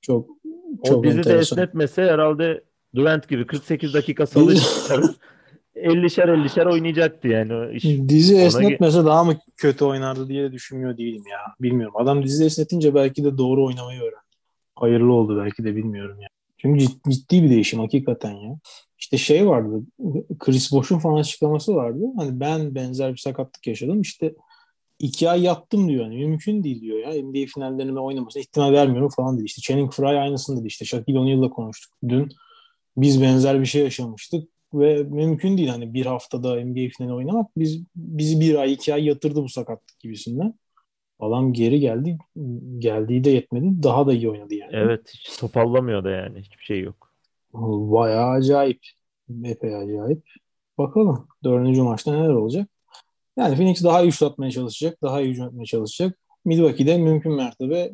[0.00, 0.28] çok
[0.84, 1.58] çok o bizi enteresan.
[1.58, 4.54] de esnetmese herhalde Durant gibi 48 dakika salı
[5.76, 7.76] 50'şer 50'şer oynayacaktı yani.
[7.76, 9.06] Iş dizi esnetmese ona...
[9.06, 11.38] daha mı kötü oynardı diye düşünmüyor değilim ya.
[11.60, 11.94] Bilmiyorum.
[11.96, 14.14] Adam dizi esnetince belki de doğru oynamayı öğrendi.
[14.74, 16.28] Hayırlı oldu belki de bilmiyorum ya.
[16.58, 18.58] Çünkü ciddi bir değişim hakikaten ya.
[18.98, 19.82] İşte şey vardı.
[20.38, 22.04] Chris Bosh'un falan açıklaması vardı.
[22.16, 24.00] Hani ben benzer bir sakatlık yaşadım.
[24.00, 24.34] İşte
[24.98, 26.04] iki ay yattım diyor.
[26.04, 27.22] Yani mümkün değil diyor ya.
[27.22, 29.44] NBA finallerine oynamasına ihtimal vermiyorum falan dedi.
[29.44, 30.66] İşte Channing Frye aynısını dedi.
[30.66, 32.28] İşte Shaquille O'Neal'la konuştuk dün.
[32.96, 37.50] Biz benzer bir şey yaşamıştık ve mümkün değil hani bir haftada NBA finali oynamak.
[37.56, 40.54] Biz bizi bir ay iki ay yatırdı bu sakatlık gibisinden.
[41.20, 42.18] Adam geri geldi.
[42.78, 43.82] Geldiği de yetmedi.
[43.82, 44.70] Daha da iyi oynadı yani.
[44.72, 45.12] Evet.
[45.14, 46.38] Hiç topallamıyor da yani.
[46.38, 47.12] Hiçbir şey yok.
[47.92, 48.80] Bayağı acayip.
[49.44, 50.22] Epey acayip.
[50.78, 51.28] Bakalım.
[51.44, 52.68] Dördüncü maçta neler olacak?
[53.36, 55.02] Yani Phoenix daha iyi atmaya çalışacak.
[55.02, 56.18] Daha iyi hücum etmeye çalışacak.
[56.44, 57.92] Milwaukee'de mümkün mertebe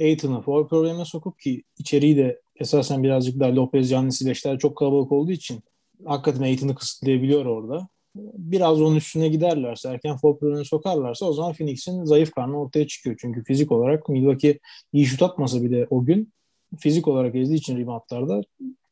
[0.00, 5.12] Aiton'u foul problemine sokup ki içeriği de esasen birazcık daha Lopez, Giannis, beşler çok kalabalık
[5.12, 5.60] olduğu için
[6.04, 7.88] hakikaten Aiton'u kısıtlayabiliyor orada.
[8.14, 13.16] Biraz onun üstüne giderlerse, erken foul problemine sokarlarsa o zaman Phoenix'in zayıf karnı ortaya çıkıyor.
[13.20, 14.58] Çünkü fizik olarak Milwaukee
[14.92, 16.32] iyi şut atmasa bile o gün
[16.78, 18.42] fizik olarak ezdiği için reboundlarda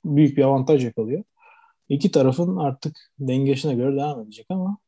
[0.04, 1.24] büyük bir avantaj yakalıyor.
[1.88, 4.78] İki tarafın artık dengesine göre devam edecek ama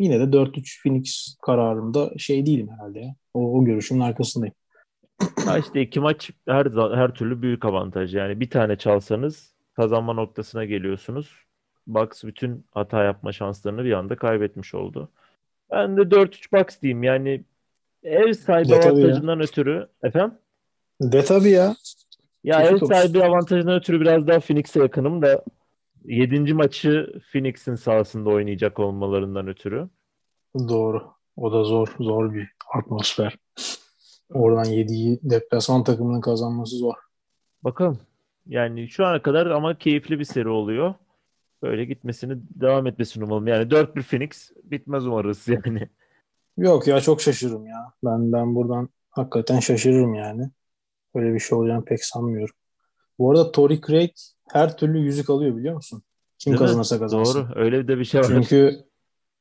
[0.00, 3.14] yine de 4-3 Phoenix kararında şey değilim herhalde ya.
[3.34, 4.54] O, o görüşümün arkasındayım.
[5.46, 8.14] Ya işte iki maç her her türlü büyük avantaj.
[8.14, 11.34] Yani bir tane çalsanız kazanma noktasına geliyorsunuz.
[11.86, 15.08] Bucks bütün hata yapma şanslarını bir anda kaybetmiş oldu.
[15.70, 17.02] Ben de 4-3 Bucks diyeyim.
[17.02, 17.44] Yani
[18.02, 20.38] ev sahibi de avantajından ötürü efendim?
[21.00, 21.74] De tabii ya.
[22.44, 25.44] Ya ev sahibi avantajından ötürü biraz daha Phoenix'e yakınım da
[26.04, 26.54] 7.
[26.54, 29.88] maçı Phoenix'in sahasında oynayacak olmalarından ötürü.
[30.68, 31.12] Doğru.
[31.36, 31.94] O da zor.
[32.00, 33.38] Zor bir atmosfer.
[34.32, 36.94] Oradan 7'yi deplasman takımının kazanması zor.
[37.64, 37.98] Bakalım.
[38.46, 40.94] Yani şu ana kadar ama keyifli bir seri oluyor.
[41.62, 43.46] Böyle gitmesini devam etmesini umalım.
[43.46, 45.88] Yani 4-1 Phoenix bitmez umarız yani.
[46.56, 47.92] Yok ya çok şaşırırım ya.
[48.04, 50.50] Ben ben buradan hakikaten şaşırırım yani.
[51.14, 52.54] Öyle bir şey olacağını pek sanmıyorum.
[53.18, 54.10] Bu arada Tory Craig
[54.52, 56.02] her türlü yüzük alıyor biliyor musun?
[56.38, 57.00] Kim Değil kazanırsa mi?
[57.00, 57.48] kazansın.
[57.48, 57.60] Doğru.
[57.60, 58.26] Öyle de bir şey var.
[58.26, 58.84] Çünkü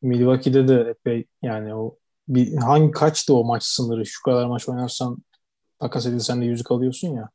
[0.02, 4.06] Milwaukee'de de epey yani o bir hangi kaçtı o maç sınırı?
[4.06, 5.18] Şu kadar maç oynarsan
[5.80, 7.30] takas edilsen de yüzük alıyorsun ya.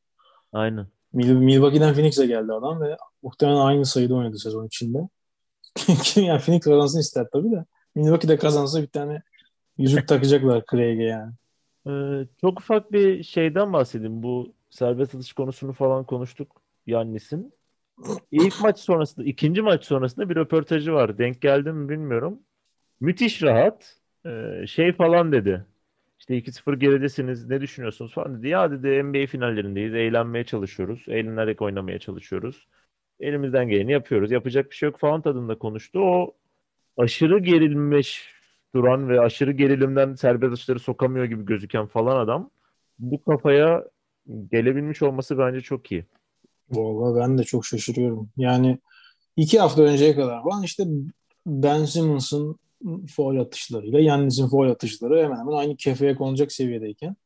[0.53, 0.87] Aynen.
[1.13, 5.09] Milwaukee'den Phoenix'e geldi adam ve muhtemelen aynı sayıda oynadı sezon içinde.
[6.03, 7.65] Kim yani Phoenix kazansın ister tabii de.
[7.95, 9.23] Milwaukee'de kazansa bir tane
[9.79, 11.33] yüzük takacaklar Craig'e yani.
[11.87, 14.23] Ee, çok ufak bir şeyden bahsedeyim.
[14.23, 17.53] Bu serbest atış konusunu falan konuştuk Yannis'in.
[18.33, 21.19] İlk maç sonrasında, ikinci maç sonrasında bir röportajı var.
[21.19, 22.41] Denk geldi mi bilmiyorum.
[23.01, 23.99] Müthiş rahat.
[24.27, 25.67] Ee, şey falan dedi.
[26.21, 28.49] İşte 2-0 geridesiniz ne düşünüyorsunuz falan dedi.
[28.49, 29.95] Ya dedi NBA finallerindeyiz.
[29.95, 31.05] Eğlenmeye çalışıyoruz.
[31.09, 32.69] Eğlenerek oynamaya çalışıyoruz.
[33.21, 34.33] Elimizden geleni yapıyoruz.
[34.33, 36.01] Yapacak bir şey yok falan tadında konuştu.
[36.01, 36.35] O
[36.97, 38.35] aşırı gerilmiş
[38.75, 42.51] duran ve aşırı gerilimden serbest atışları sokamıyor gibi gözüken falan adam
[42.99, 43.85] bu kafaya
[44.53, 46.07] gelebilmiş olması bence çok iyi.
[46.71, 48.29] Vallahi ben de çok şaşırıyorum.
[48.37, 48.79] Yani
[49.37, 50.85] iki hafta önceye kadar falan işte
[51.47, 52.59] Ben Simmons'ın
[53.17, 57.17] foul atışlarıyla Yannis'in foul atışları hemen hemen aynı kefeye konacak seviyedeyken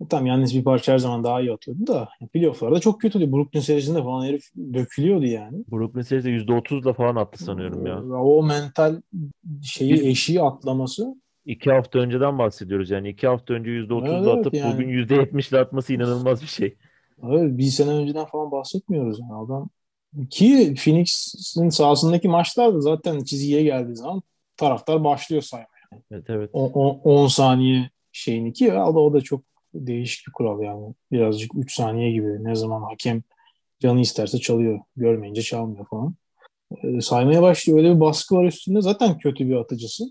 [0.00, 3.32] e tamam Yannis bir parça her zaman daha iyi atıyordu da playofflarda çok kötüydü.
[3.32, 5.64] Brooklyn serisinde falan herif dökülüyordu yani.
[5.72, 8.02] Brooklyn serisinde %30'la falan attı sanıyorum ya.
[8.02, 9.00] O mental
[9.62, 11.16] şeyi eşiği atlaması.
[11.44, 13.08] İki hafta önceden bahsediyoruz yani.
[13.08, 14.74] iki hafta önce %30'la evet, atıp yani.
[14.74, 16.76] bugün %70'le atması inanılmaz bir şey.
[17.22, 19.68] Evet, bir sene önceden falan bahsetmiyoruz yani adam.
[20.30, 24.22] Ki Phoenix'in sahasındaki maçlarda zaten çizgiye geldiği zaman
[24.56, 25.66] taraftar başlıyor saymaya.
[26.10, 26.50] Evet evet.
[26.52, 29.42] 10 saniye şeyini ki o da çok
[29.74, 30.94] değişik bir kural yani.
[31.12, 32.44] Birazcık 3 saniye gibi.
[32.44, 33.22] Ne zaman hakem
[33.80, 34.80] canı isterse çalıyor.
[34.96, 36.14] Görmeyince çalmıyor falan.
[36.82, 37.78] E, saymaya başlıyor.
[37.78, 38.80] Öyle bir baskı var üstünde.
[38.80, 40.04] Zaten kötü bir atıcısı.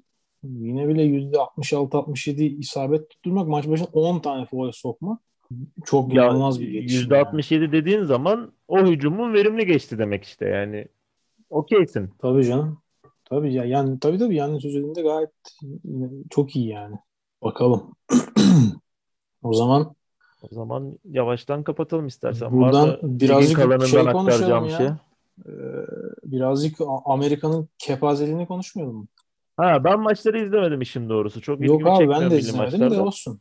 [0.43, 5.19] Yine bile %66-67 isabet tutturmak maç başına 10 tane foul sokma.
[5.85, 7.01] Çok inanılmaz bir geçiş.
[7.01, 7.71] %67 yani.
[7.71, 10.87] dediğin zaman o hücumun verimli geçti demek işte yani.
[11.49, 12.09] Okeysin.
[12.19, 12.77] Tabii canım.
[13.25, 15.31] Tabii ya yani tabii tabii yani sözünde gayet
[16.29, 16.95] çok iyi yani.
[17.43, 17.95] Bakalım.
[19.43, 19.95] O zaman
[20.41, 22.51] o zaman yavaştan kapatalım istersen.
[22.51, 24.77] Buradan birazcık şey konuşalım ya.
[24.77, 24.87] Şey.
[24.87, 25.51] Ee,
[26.23, 29.07] birazcık Amerika'nın kepazeliğini konuşmayalım mı?
[29.57, 31.41] Ha ben maçları izlemedim işin doğrusu.
[31.41, 32.95] Çok Yok abi ben de izlemedim maçlarda.
[32.95, 33.39] de olsun.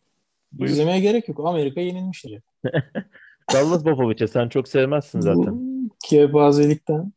[0.58, 0.70] Buyur.
[0.70, 1.40] İzlemeye gerek yok.
[1.44, 2.42] Amerika yenilmiştir.
[3.52, 5.54] Dallas Popovic'e sen çok sevmezsin zaten.
[5.54, 7.12] Bu kepazelikten.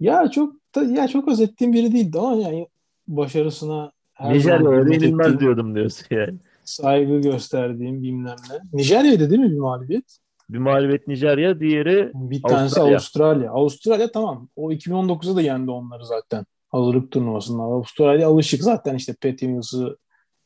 [0.00, 2.68] Ya çok da, ya çok özettiğim biri değildi ama yani
[3.08, 8.78] başarısına her Nijerya yenilmez diyordum diyorsun yani saygı gösterdiğim bilmem ne.
[8.78, 10.18] Nijerya'ydı değil mi bir mağlubiyet?
[10.48, 12.92] Bir mağlubiyet Nijerya, diğeri bir tanesi Avustralya.
[12.94, 13.50] Avustralya.
[13.50, 14.48] Avustralya tamam.
[14.56, 16.46] O 2019'da da yendi onları zaten.
[16.68, 17.62] Hazırlık turnuvasında.
[17.62, 19.96] Avustralya alışık zaten işte Pat Mills'ı,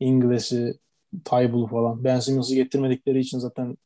[0.00, 0.74] Inglis'i,
[1.24, 2.04] Tybull'u falan.
[2.04, 3.76] Ben Simmons'ı getirmedikleri için zaten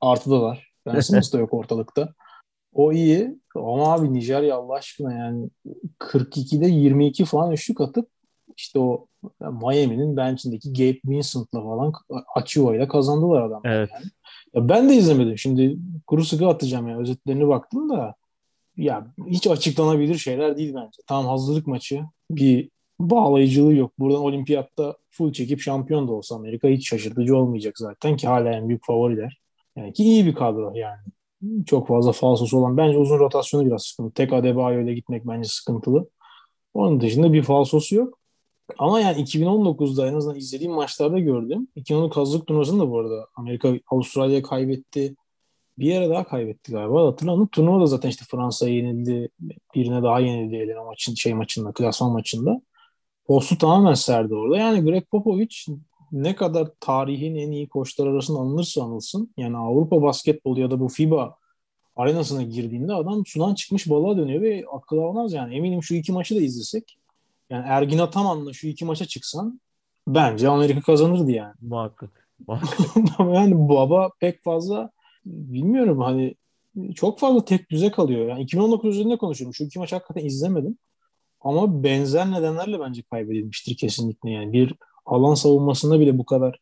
[0.00, 0.72] artıdalar.
[0.86, 2.14] Ben Simmons da yok ortalıkta.
[2.72, 3.40] O iyi.
[3.54, 5.50] Ama abi Nijerya Allah aşkına yani
[5.98, 8.08] 42'de 22 falan üçlük atıp
[8.56, 9.06] işte o
[9.40, 11.92] Miami'nin bench'indeki Gabe Vincent'la falan
[12.74, 13.60] ile kazandılar adam.
[13.64, 13.90] Evet.
[13.94, 14.04] Yani.
[14.54, 15.38] Ya ben de izlemedim.
[15.38, 16.98] Şimdi kuru sıkı atacağım ya.
[16.98, 18.14] Özetlerine baktım da
[18.76, 21.02] ya hiç açıklanabilir şeyler değil bence.
[21.06, 22.02] Tam hazırlık maçı.
[22.30, 22.70] Bir
[23.00, 23.92] bağlayıcılığı yok.
[23.98, 28.68] Buradan olimpiyatta full çekip şampiyon da olsa Amerika hiç şaşırtıcı olmayacak zaten ki hala en
[28.68, 29.40] büyük favoriler.
[29.76, 31.00] Yani ki iyi bir kadro yani.
[31.66, 32.76] Çok fazla falsosu olan.
[32.76, 34.14] Bence uzun rotasyonu biraz sıkıntı.
[34.14, 36.08] Tek Adebayo ile gitmek bence sıkıntılı.
[36.74, 38.18] Onun dışında bir falsosu yok.
[38.78, 41.68] Ama yani 2019'da en azından izlediğim maçlarda gördüm.
[41.76, 45.16] 2019 hazırlık turnuvasında da bu arada Amerika Avustralya'ya kaybetti.
[45.78, 47.06] Bir yere daha kaybetti galiba.
[47.06, 47.48] Hatırlamıyorum.
[47.52, 49.28] Turnuva da zaten işte Fransa'ya yenildi.
[49.74, 52.60] Birine daha yenildi elene maçın, şey maçında, klasman maçında.
[53.26, 54.56] Postu tamamen serdi orada.
[54.56, 55.68] Yani Greg Popovich
[56.12, 59.34] ne kadar tarihin en iyi koçlar arasında anılırsa anılsın.
[59.36, 61.36] Yani Avrupa basketbolu ya da bu FIBA
[61.96, 65.54] arenasına girdiğinde adam sudan çıkmış balığa dönüyor ve akıl almaz yani.
[65.54, 66.98] Eminim şu iki maçı da izlesek
[67.50, 69.60] yani Ergin Ataman'la şu iki maça çıksan
[70.08, 71.54] bence Amerika kazanırdı yani.
[71.60, 72.28] Muhakkak.
[73.18, 74.90] yani baba pek fazla
[75.26, 76.34] bilmiyorum hani
[76.94, 78.28] çok fazla tek düze kalıyor.
[78.28, 79.54] Yani 2019 üzerinde konuşuyorum.
[79.54, 80.78] Şu iki maç hakikaten izlemedim.
[81.40, 84.30] Ama benzer nedenlerle bence kaybedilmiştir kesinlikle.
[84.30, 84.74] Yani bir
[85.06, 86.60] alan savunmasında bile bu kadar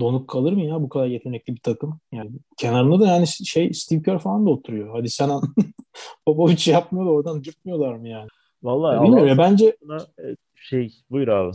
[0.00, 2.00] donuk kalır mı ya bu kadar yetenekli bir takım?
[2.12, 4.94] Yani kenarında da yani şey Steve Kerr falan da oturuyor.
[4.96, 5.30] Hadi sen
[6.26, 8.28] Popovic yapmıyor da oradan dürtmüyorlar mı yani?
[8.62, 11.52] Vallahi ya bilmiyorum ya bence e, şey buyur abi.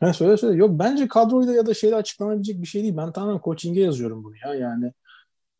[0.00, 0.56] Ha, söyle söyle.
[0.56, 2.96] Yok bence kadroyla ya da şeyle açıklanabilecek bir şey değil.
[2.96, 4.54] Ben tamamen coaching'e yazıyorum bunu ya.
[4.54, 4.92] Yani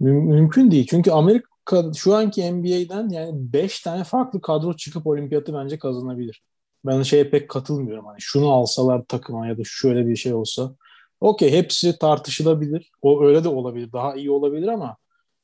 [0.00, 0.86] mü- mümkün değil.
[0.90, 1.53] Çünkü Amerika
[1.96, 6.42] şu anki NBA'den yani 5 tane farklı kadro çıkıp olimpiyatı bence kazanabilir.
[6.84, 8.06] Ben şeye pek katılmıyorum.
[8.06, 10.74] Hani şunu alsalar takıma ya da şöyle bir şey olsa.
[11.20, 12.90] Okey hepsi tartışılabilir.
[13.02, 13.92] O öyle de olabilir.
[13.92, 14.96] Daha iyi olabilir ama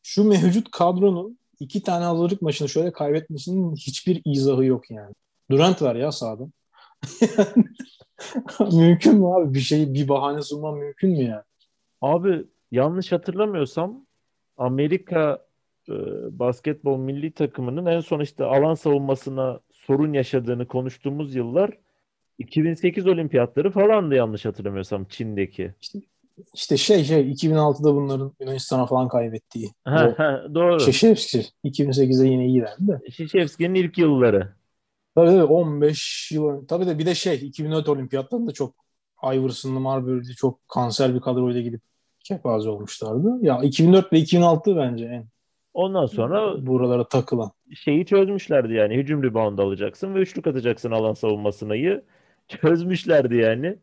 [0.02, 5.14] şu mevcut kadronun iki tane hazırlık maçını şöyle kaybetmesinin hiçbir izahı yok yani.
[5.50, 6.46] Durant var ya sahada.
[8.72, 9.54] mümkün mü abi?
[9.54, 11.42] Bir şey bir bahane sunman mümkün mü yani?
[12.00, 14.06] Abi yanlış hatırlamıyorsam
[14.56, 15.46] Amerika
[16.30, 21.70] basketbol milli takımının en son işte alan savunmasına sorun yaşadığını konuştuğumuz yıllar
[22.38, 25.74] 2008 olimpiyatları falandı yanlış hatırlamıyorsam Çin'deki.
[25.80, 25.98] İşte,
[26.54, 29.70] işte şey şey 2006'da bunların Yunanistan'a falan kaybettiği.
[29.84, 30.80] Ha, ha, doğru.
[30.80, 33.10] Şişevski 2008'de yine iyilerdi de.
[33.10, 34.52] Şişevski'nin ilk yılları.
[35.14, 36.66] Tabii tabii 15 yıl.
[36.66, 38.74] Tabii de bir de şey 2004 olimpiyatlarında çok
[39.24, 41.80] Iverson'lı Marbury'li çok kanser bir kadroyla gidip
[42.24, 43.38] kepaze olmuşlardı.
[43.42, 45.24] Ya 2004 ve 2006 bence en
[45.74, 47.50] Ondan sonra buralara takılan.
[47.74, 48.96] şeyi çözmüşlerdi yani.
[48.96, 52.04] Hücum rebound alacaksın ve üçlük atacaksın alan savunmasınayı.
[52.48, 53.78] Çözmüşlerdi yani.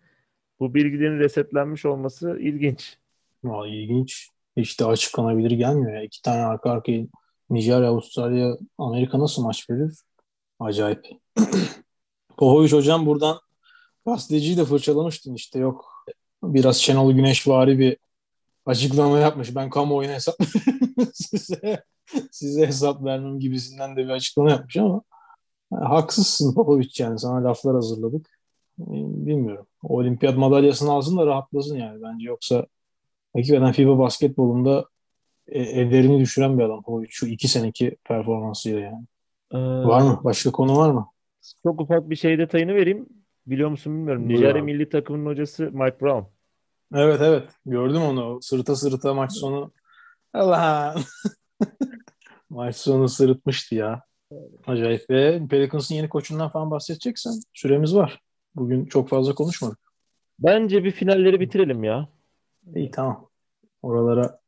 [0.60, 2.98] Bu bilgilerin resetlenmiş olması ilginç.
[3.50, 4.30] Aa, ilginç.
[4.80, 5.94] De açıklanabilir gelmiyor.
[5.94, 6.04] Ya.
[6.04, 7.08] İki tane arka arkaya
[7.50, 9.94] Nijerya, Avustralya, Amerika nasıl maç verir?
[10.60, 11.08] Acayip.
[12.38, 13.38] Pohoviç hocam buradan
[14.06, 16.06] gazeteciyi de fırçalamıştın işte yok.
[16.44, 17.98] Biraz Şenol Güneşvari bir
[18.68, 19.56] açıklama yapmış.
[19.56, 20.36] Ben kamuoyuna hesap
[21.14, 21.84] size,
[22.32, 25.02] size hesap vermem gibisinden de bir açıklama yapmış ama
[25.72, 28.38] yani haksızsın Popovic yani sana laflar hazırladık.
[28.78, 29.68] Bilmiyorum.
[29.84, 32.66] O olimpiyat madalyasını alsın da rahatlasın yani bence yoksa
[33.36, 34.86] hakikaten FIBA basketbolunda
[35.48, 39.06] e, ederini düşüren bir adam Popovic şu iki seneki performansıyla yani.
[39.52, 40.22] Ee, var mı?
[40.24, 41.08] Başka konu var mı?
[41.64, 43.06] Çok ufak bir şey detayını vereyim.
[43.48, 44.28] Biliyor musun bilmiyorum.
[44.28, 46.37] Nijerya milli takımının hocası Mike Brown.
[46.94, 47.50] Evet evet.
[47.66, 48.42] Gördüm onu.
[48.42, 49.72] Sırıta sırıta maç sonu.
[50.34, 50.96] Allah.
[52.50, 54.02] maç sonu sırıtmıştı ya.
[54.68, 55.10] Acayip.
[55.10, 58.22] Ve Pelicans'ın yeni koçundan falan bahsedeceksen süremiz var.
[58.56, 59.80] Bugün çok fazla konuşmadık.
[60.40, 62.08] Bence bir finalleri bitirelim ya.
[62.76, 63.30] İyi tamam.
[63.82, 64.40] Oralara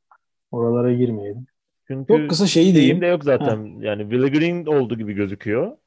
[0.52, 1.48] oralara girmeyelim.
[1.88, 3.02] Çünkü çok kısa şeyi diyeyim.
[3.02, 3.58] de yok zaten.
[3.58, 3.86] Ha.
[3.86, 5.78] Yani Willie Green oldu gibi gözüküyor.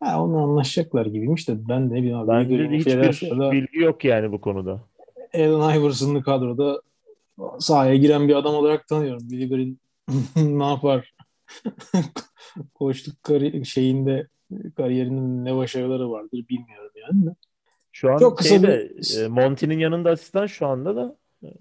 [0.00, 2.28] Ha, onu anlaşacaklar gibiymiş de ben de ne bileyim.
[2.28, 4.80] Bence hiçbir bilgi yok yani bu konuda.
[5.34, 6.82] Allen Iverson'lı kadroda
[7.58, 9.28] sahaya giren bir adam olarak tanıyorum.
[9.28, 9.78] Willie Green
[10.58, 11.14] ne yapar?
[12.74, 14.28] Koçluk kari- şeyinde
[14.76, 17.26] kariyerinin ne başarıları vardır bilmiyorum yani.
[17.26, 17.34] De.
[17.92, 19.18] Şu an Çok kısa şeyde, bir...
[19.18, 21.16] E, Monty'nin yanında asistan şu anda da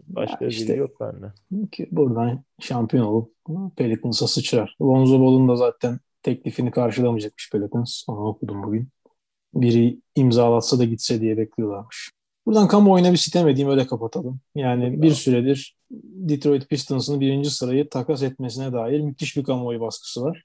[0.08, 1.26] başka ya işte, biri yok bende.
[1.72, 3.34] Ki buradan şampiyon olup
[3.76, 4.76] Pelicans'a sıçrar.
[4.82, 8.04] Lonzo Ball'un da zaten teklifini karşılamayacakmış Pelicans.
[8.08, 8.90] Onu okudum bugün.
[9.54, 12.12] Biri imzalatsa da gitse diye bekliyorlarmış.
[12.50, 14.40] Buradan kamuoyuna bir sitem edeyim öyle kapatalım.
[14.56, 20.44] Yani bir süredir Detroit Pistons'ın birinci sırayı takas etmesine dair müthiş bir kamuoyu baskısı var.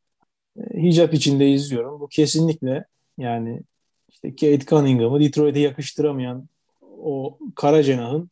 [0.56, 2.00] E, hicap içinde izliyorum.
[2.00, 2.84] Bu kesinlikle
[3.18, 3.62] yani
[4.08, 6.48] işte Kate Cunningham'ı Detroit'e yakıştıramayan
[6.98, 8.30] o kara cenahın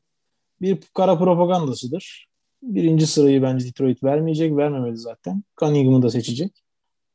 [0.60, 2.26] bir kara propagandasıdır.
[2.62, 4.56] Birinci sırayı bence Detroit vermeyecek.
[4.56, 5.42] Vermemeli zaten.
[5.60, 6.64] Cunningham'ı da seçecek.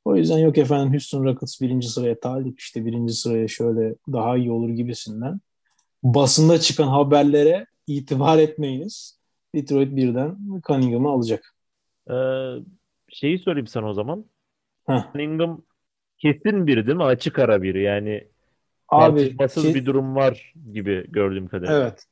[0.05, 4.51] O yüzden yok efendim Houston Rockets birinci sıraya talip işte birinci sıraya şöyle daha iyi
[4.51, 5.39] olur gibisinden.
[6.03, 9.17] Basında çıkan haberlere itibar etmeyiniz.
[9.55, 11.55] Detroit birden Cunningham'ı alacak.
[12.09, 12.13] Ee,
[13.09, 14.25] şeyi sorayım sana o zaman.
[14.87, 15.03] Heh.
[15.13, 15.61] Cunningham
[16.17, 17.03] kesin biri değil mi?
[17.03, 18.27] Açık ara biri yani
[18.89, 21.81] Abi, tartışmasız bir durum var gibi gördüğüm kadarıyla.
[21.81, 22.05] Evet.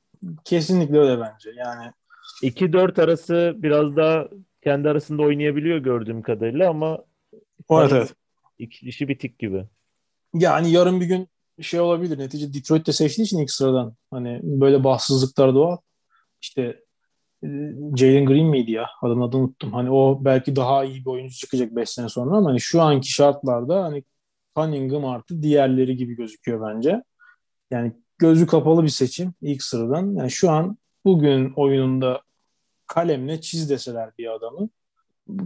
[0.44, 1.50] Kesinlikle öyle bence.
[1.58, 1.92] Yani
[2.44, 4.28] 2-4 arası biraz daha
[4.64, 7.04] kendi arasında oynayabiliyor gördüğüm kadarıyla ama
[7.72, 8.14] Evet evet.
[8.60, 9.66] İki, işi bitik gibi.
[10.34, 11.28] Yani yarın bir gün
[11.62, 12.20] şey olabilir.
[12.20, 13.96] Netice Detroit'te seçtiği için ilk sıradan.
[14.12, 15.78] Hani böyle bahtsızlıklar doğal.
[16.42, 16.62] İşte
[17.44, 17.48] e,
[17.98, 18.88] Jalen Green miydi ya?
[19.02, 19.74] Adını adını unuttum.
[19.74, 23.14] Hani o belki daha iyi bir oyuncu çıkacak 5 sene sonra ama hani şu anki
[23.14, 24.04] şartlarda hani
[24.58, 27.04] Cunningham artı diğerleri gibi gözüküyor bence.
[27.72, 30.16] Yani gözü kapalı bir seçim ilk sıradan.
[30.16, 32.22] Yani şu an bugün oyununda
[32.88, 34.70] kalemle çiz deseler bir adamı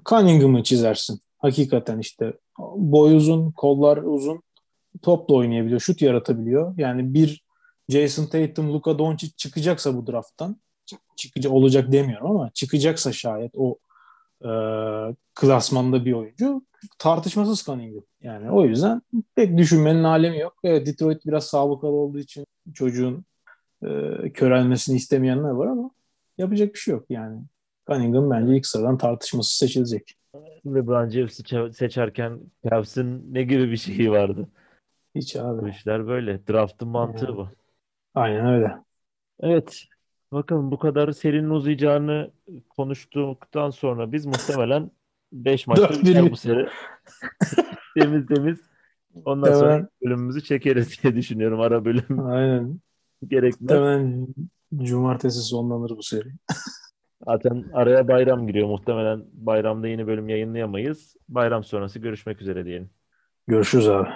[0.10, 1.20] Cunningham'ı çizersin.
[1.38, 2.34] Hakikaten işte
[2.76, 4.42] boy uzun, kollar uzun,
[5.02, 6.74] topla oynayabiliyor, şut yaratabiliyor.
[6.78, 7.44] Yani bir
[7.90, 10.58] Jason Tatum, Luka Doncic çıkacaksa bu drafttan
[11.16, 13.78] çıkacak olacak demiyorum ama çıkacaksa şayet o
[14.46, 14.50] e,
[15.36, 16.62] klasmanda bir oyuncu
[16.98, 18.04] tartışmasız Cunningham.
[18.22, 19.02] Yani o yüzden
[19.36, 20.54] pek düşünmenin alemi yok.
[20.64, 23.26] Evet Detroit biraz sağlıklı olduğu için çocuğun
[23.84, 23.88] e,
[24.34, 25.92] körelmesini istemeyenler var ama
[26.38, 27.42] yapacak bir şey yok yani.
[27.92, 30.16] Cunningham bence ilk sıradan tartışmasız seçilecek.
[30.66, 31.44] LeBron James'i
[31.74, 32.40] seçerken
[32.70, 34.48] Cavs'ın ne gibi bir şeyi vardı?
[35.16, 35.62] Hiç abi.
[35.62, 36.48] Bu işler böyle.
[36.48, 37.38] Draft'ın mantığı yani.
[37.38, 37.48] bu.
[38.16, 38.76] Aynen öyle.
[39.40, 39.84] Evet.
[40.32, 42.32] Bakalım bu kadar serinin uzayacağını
[42.70, 44.92] konuştuktan sonra biz muhtemelen
[45.34, 46.68] 5 maçta biter bu seri.
[47.98, 48.60] temiz temiz.
[49.26, 49.60] Ondan Hemen.
[49.60, 52.26] sonra bölümümüzü çekeriz diye düşünüyorum ara bölüm.
[52.26, 52.80] Aynen.
[53.28, 53.72] Gerekmez.
[53.72, 54.28] Hemen
[54.78, 56.30] cumartesi sonlanır bu seri.
[57.26, 58.68] Zaten araya bayram giriyor.
[58.68, 61.16] Muhtemelen bayramda yeni bölüm yayınlayamayız.
[61.30, 62.90] Bayram sonrası görüşmek üzere diyelim.
[63.48, 64.10] Görüşürüz abi.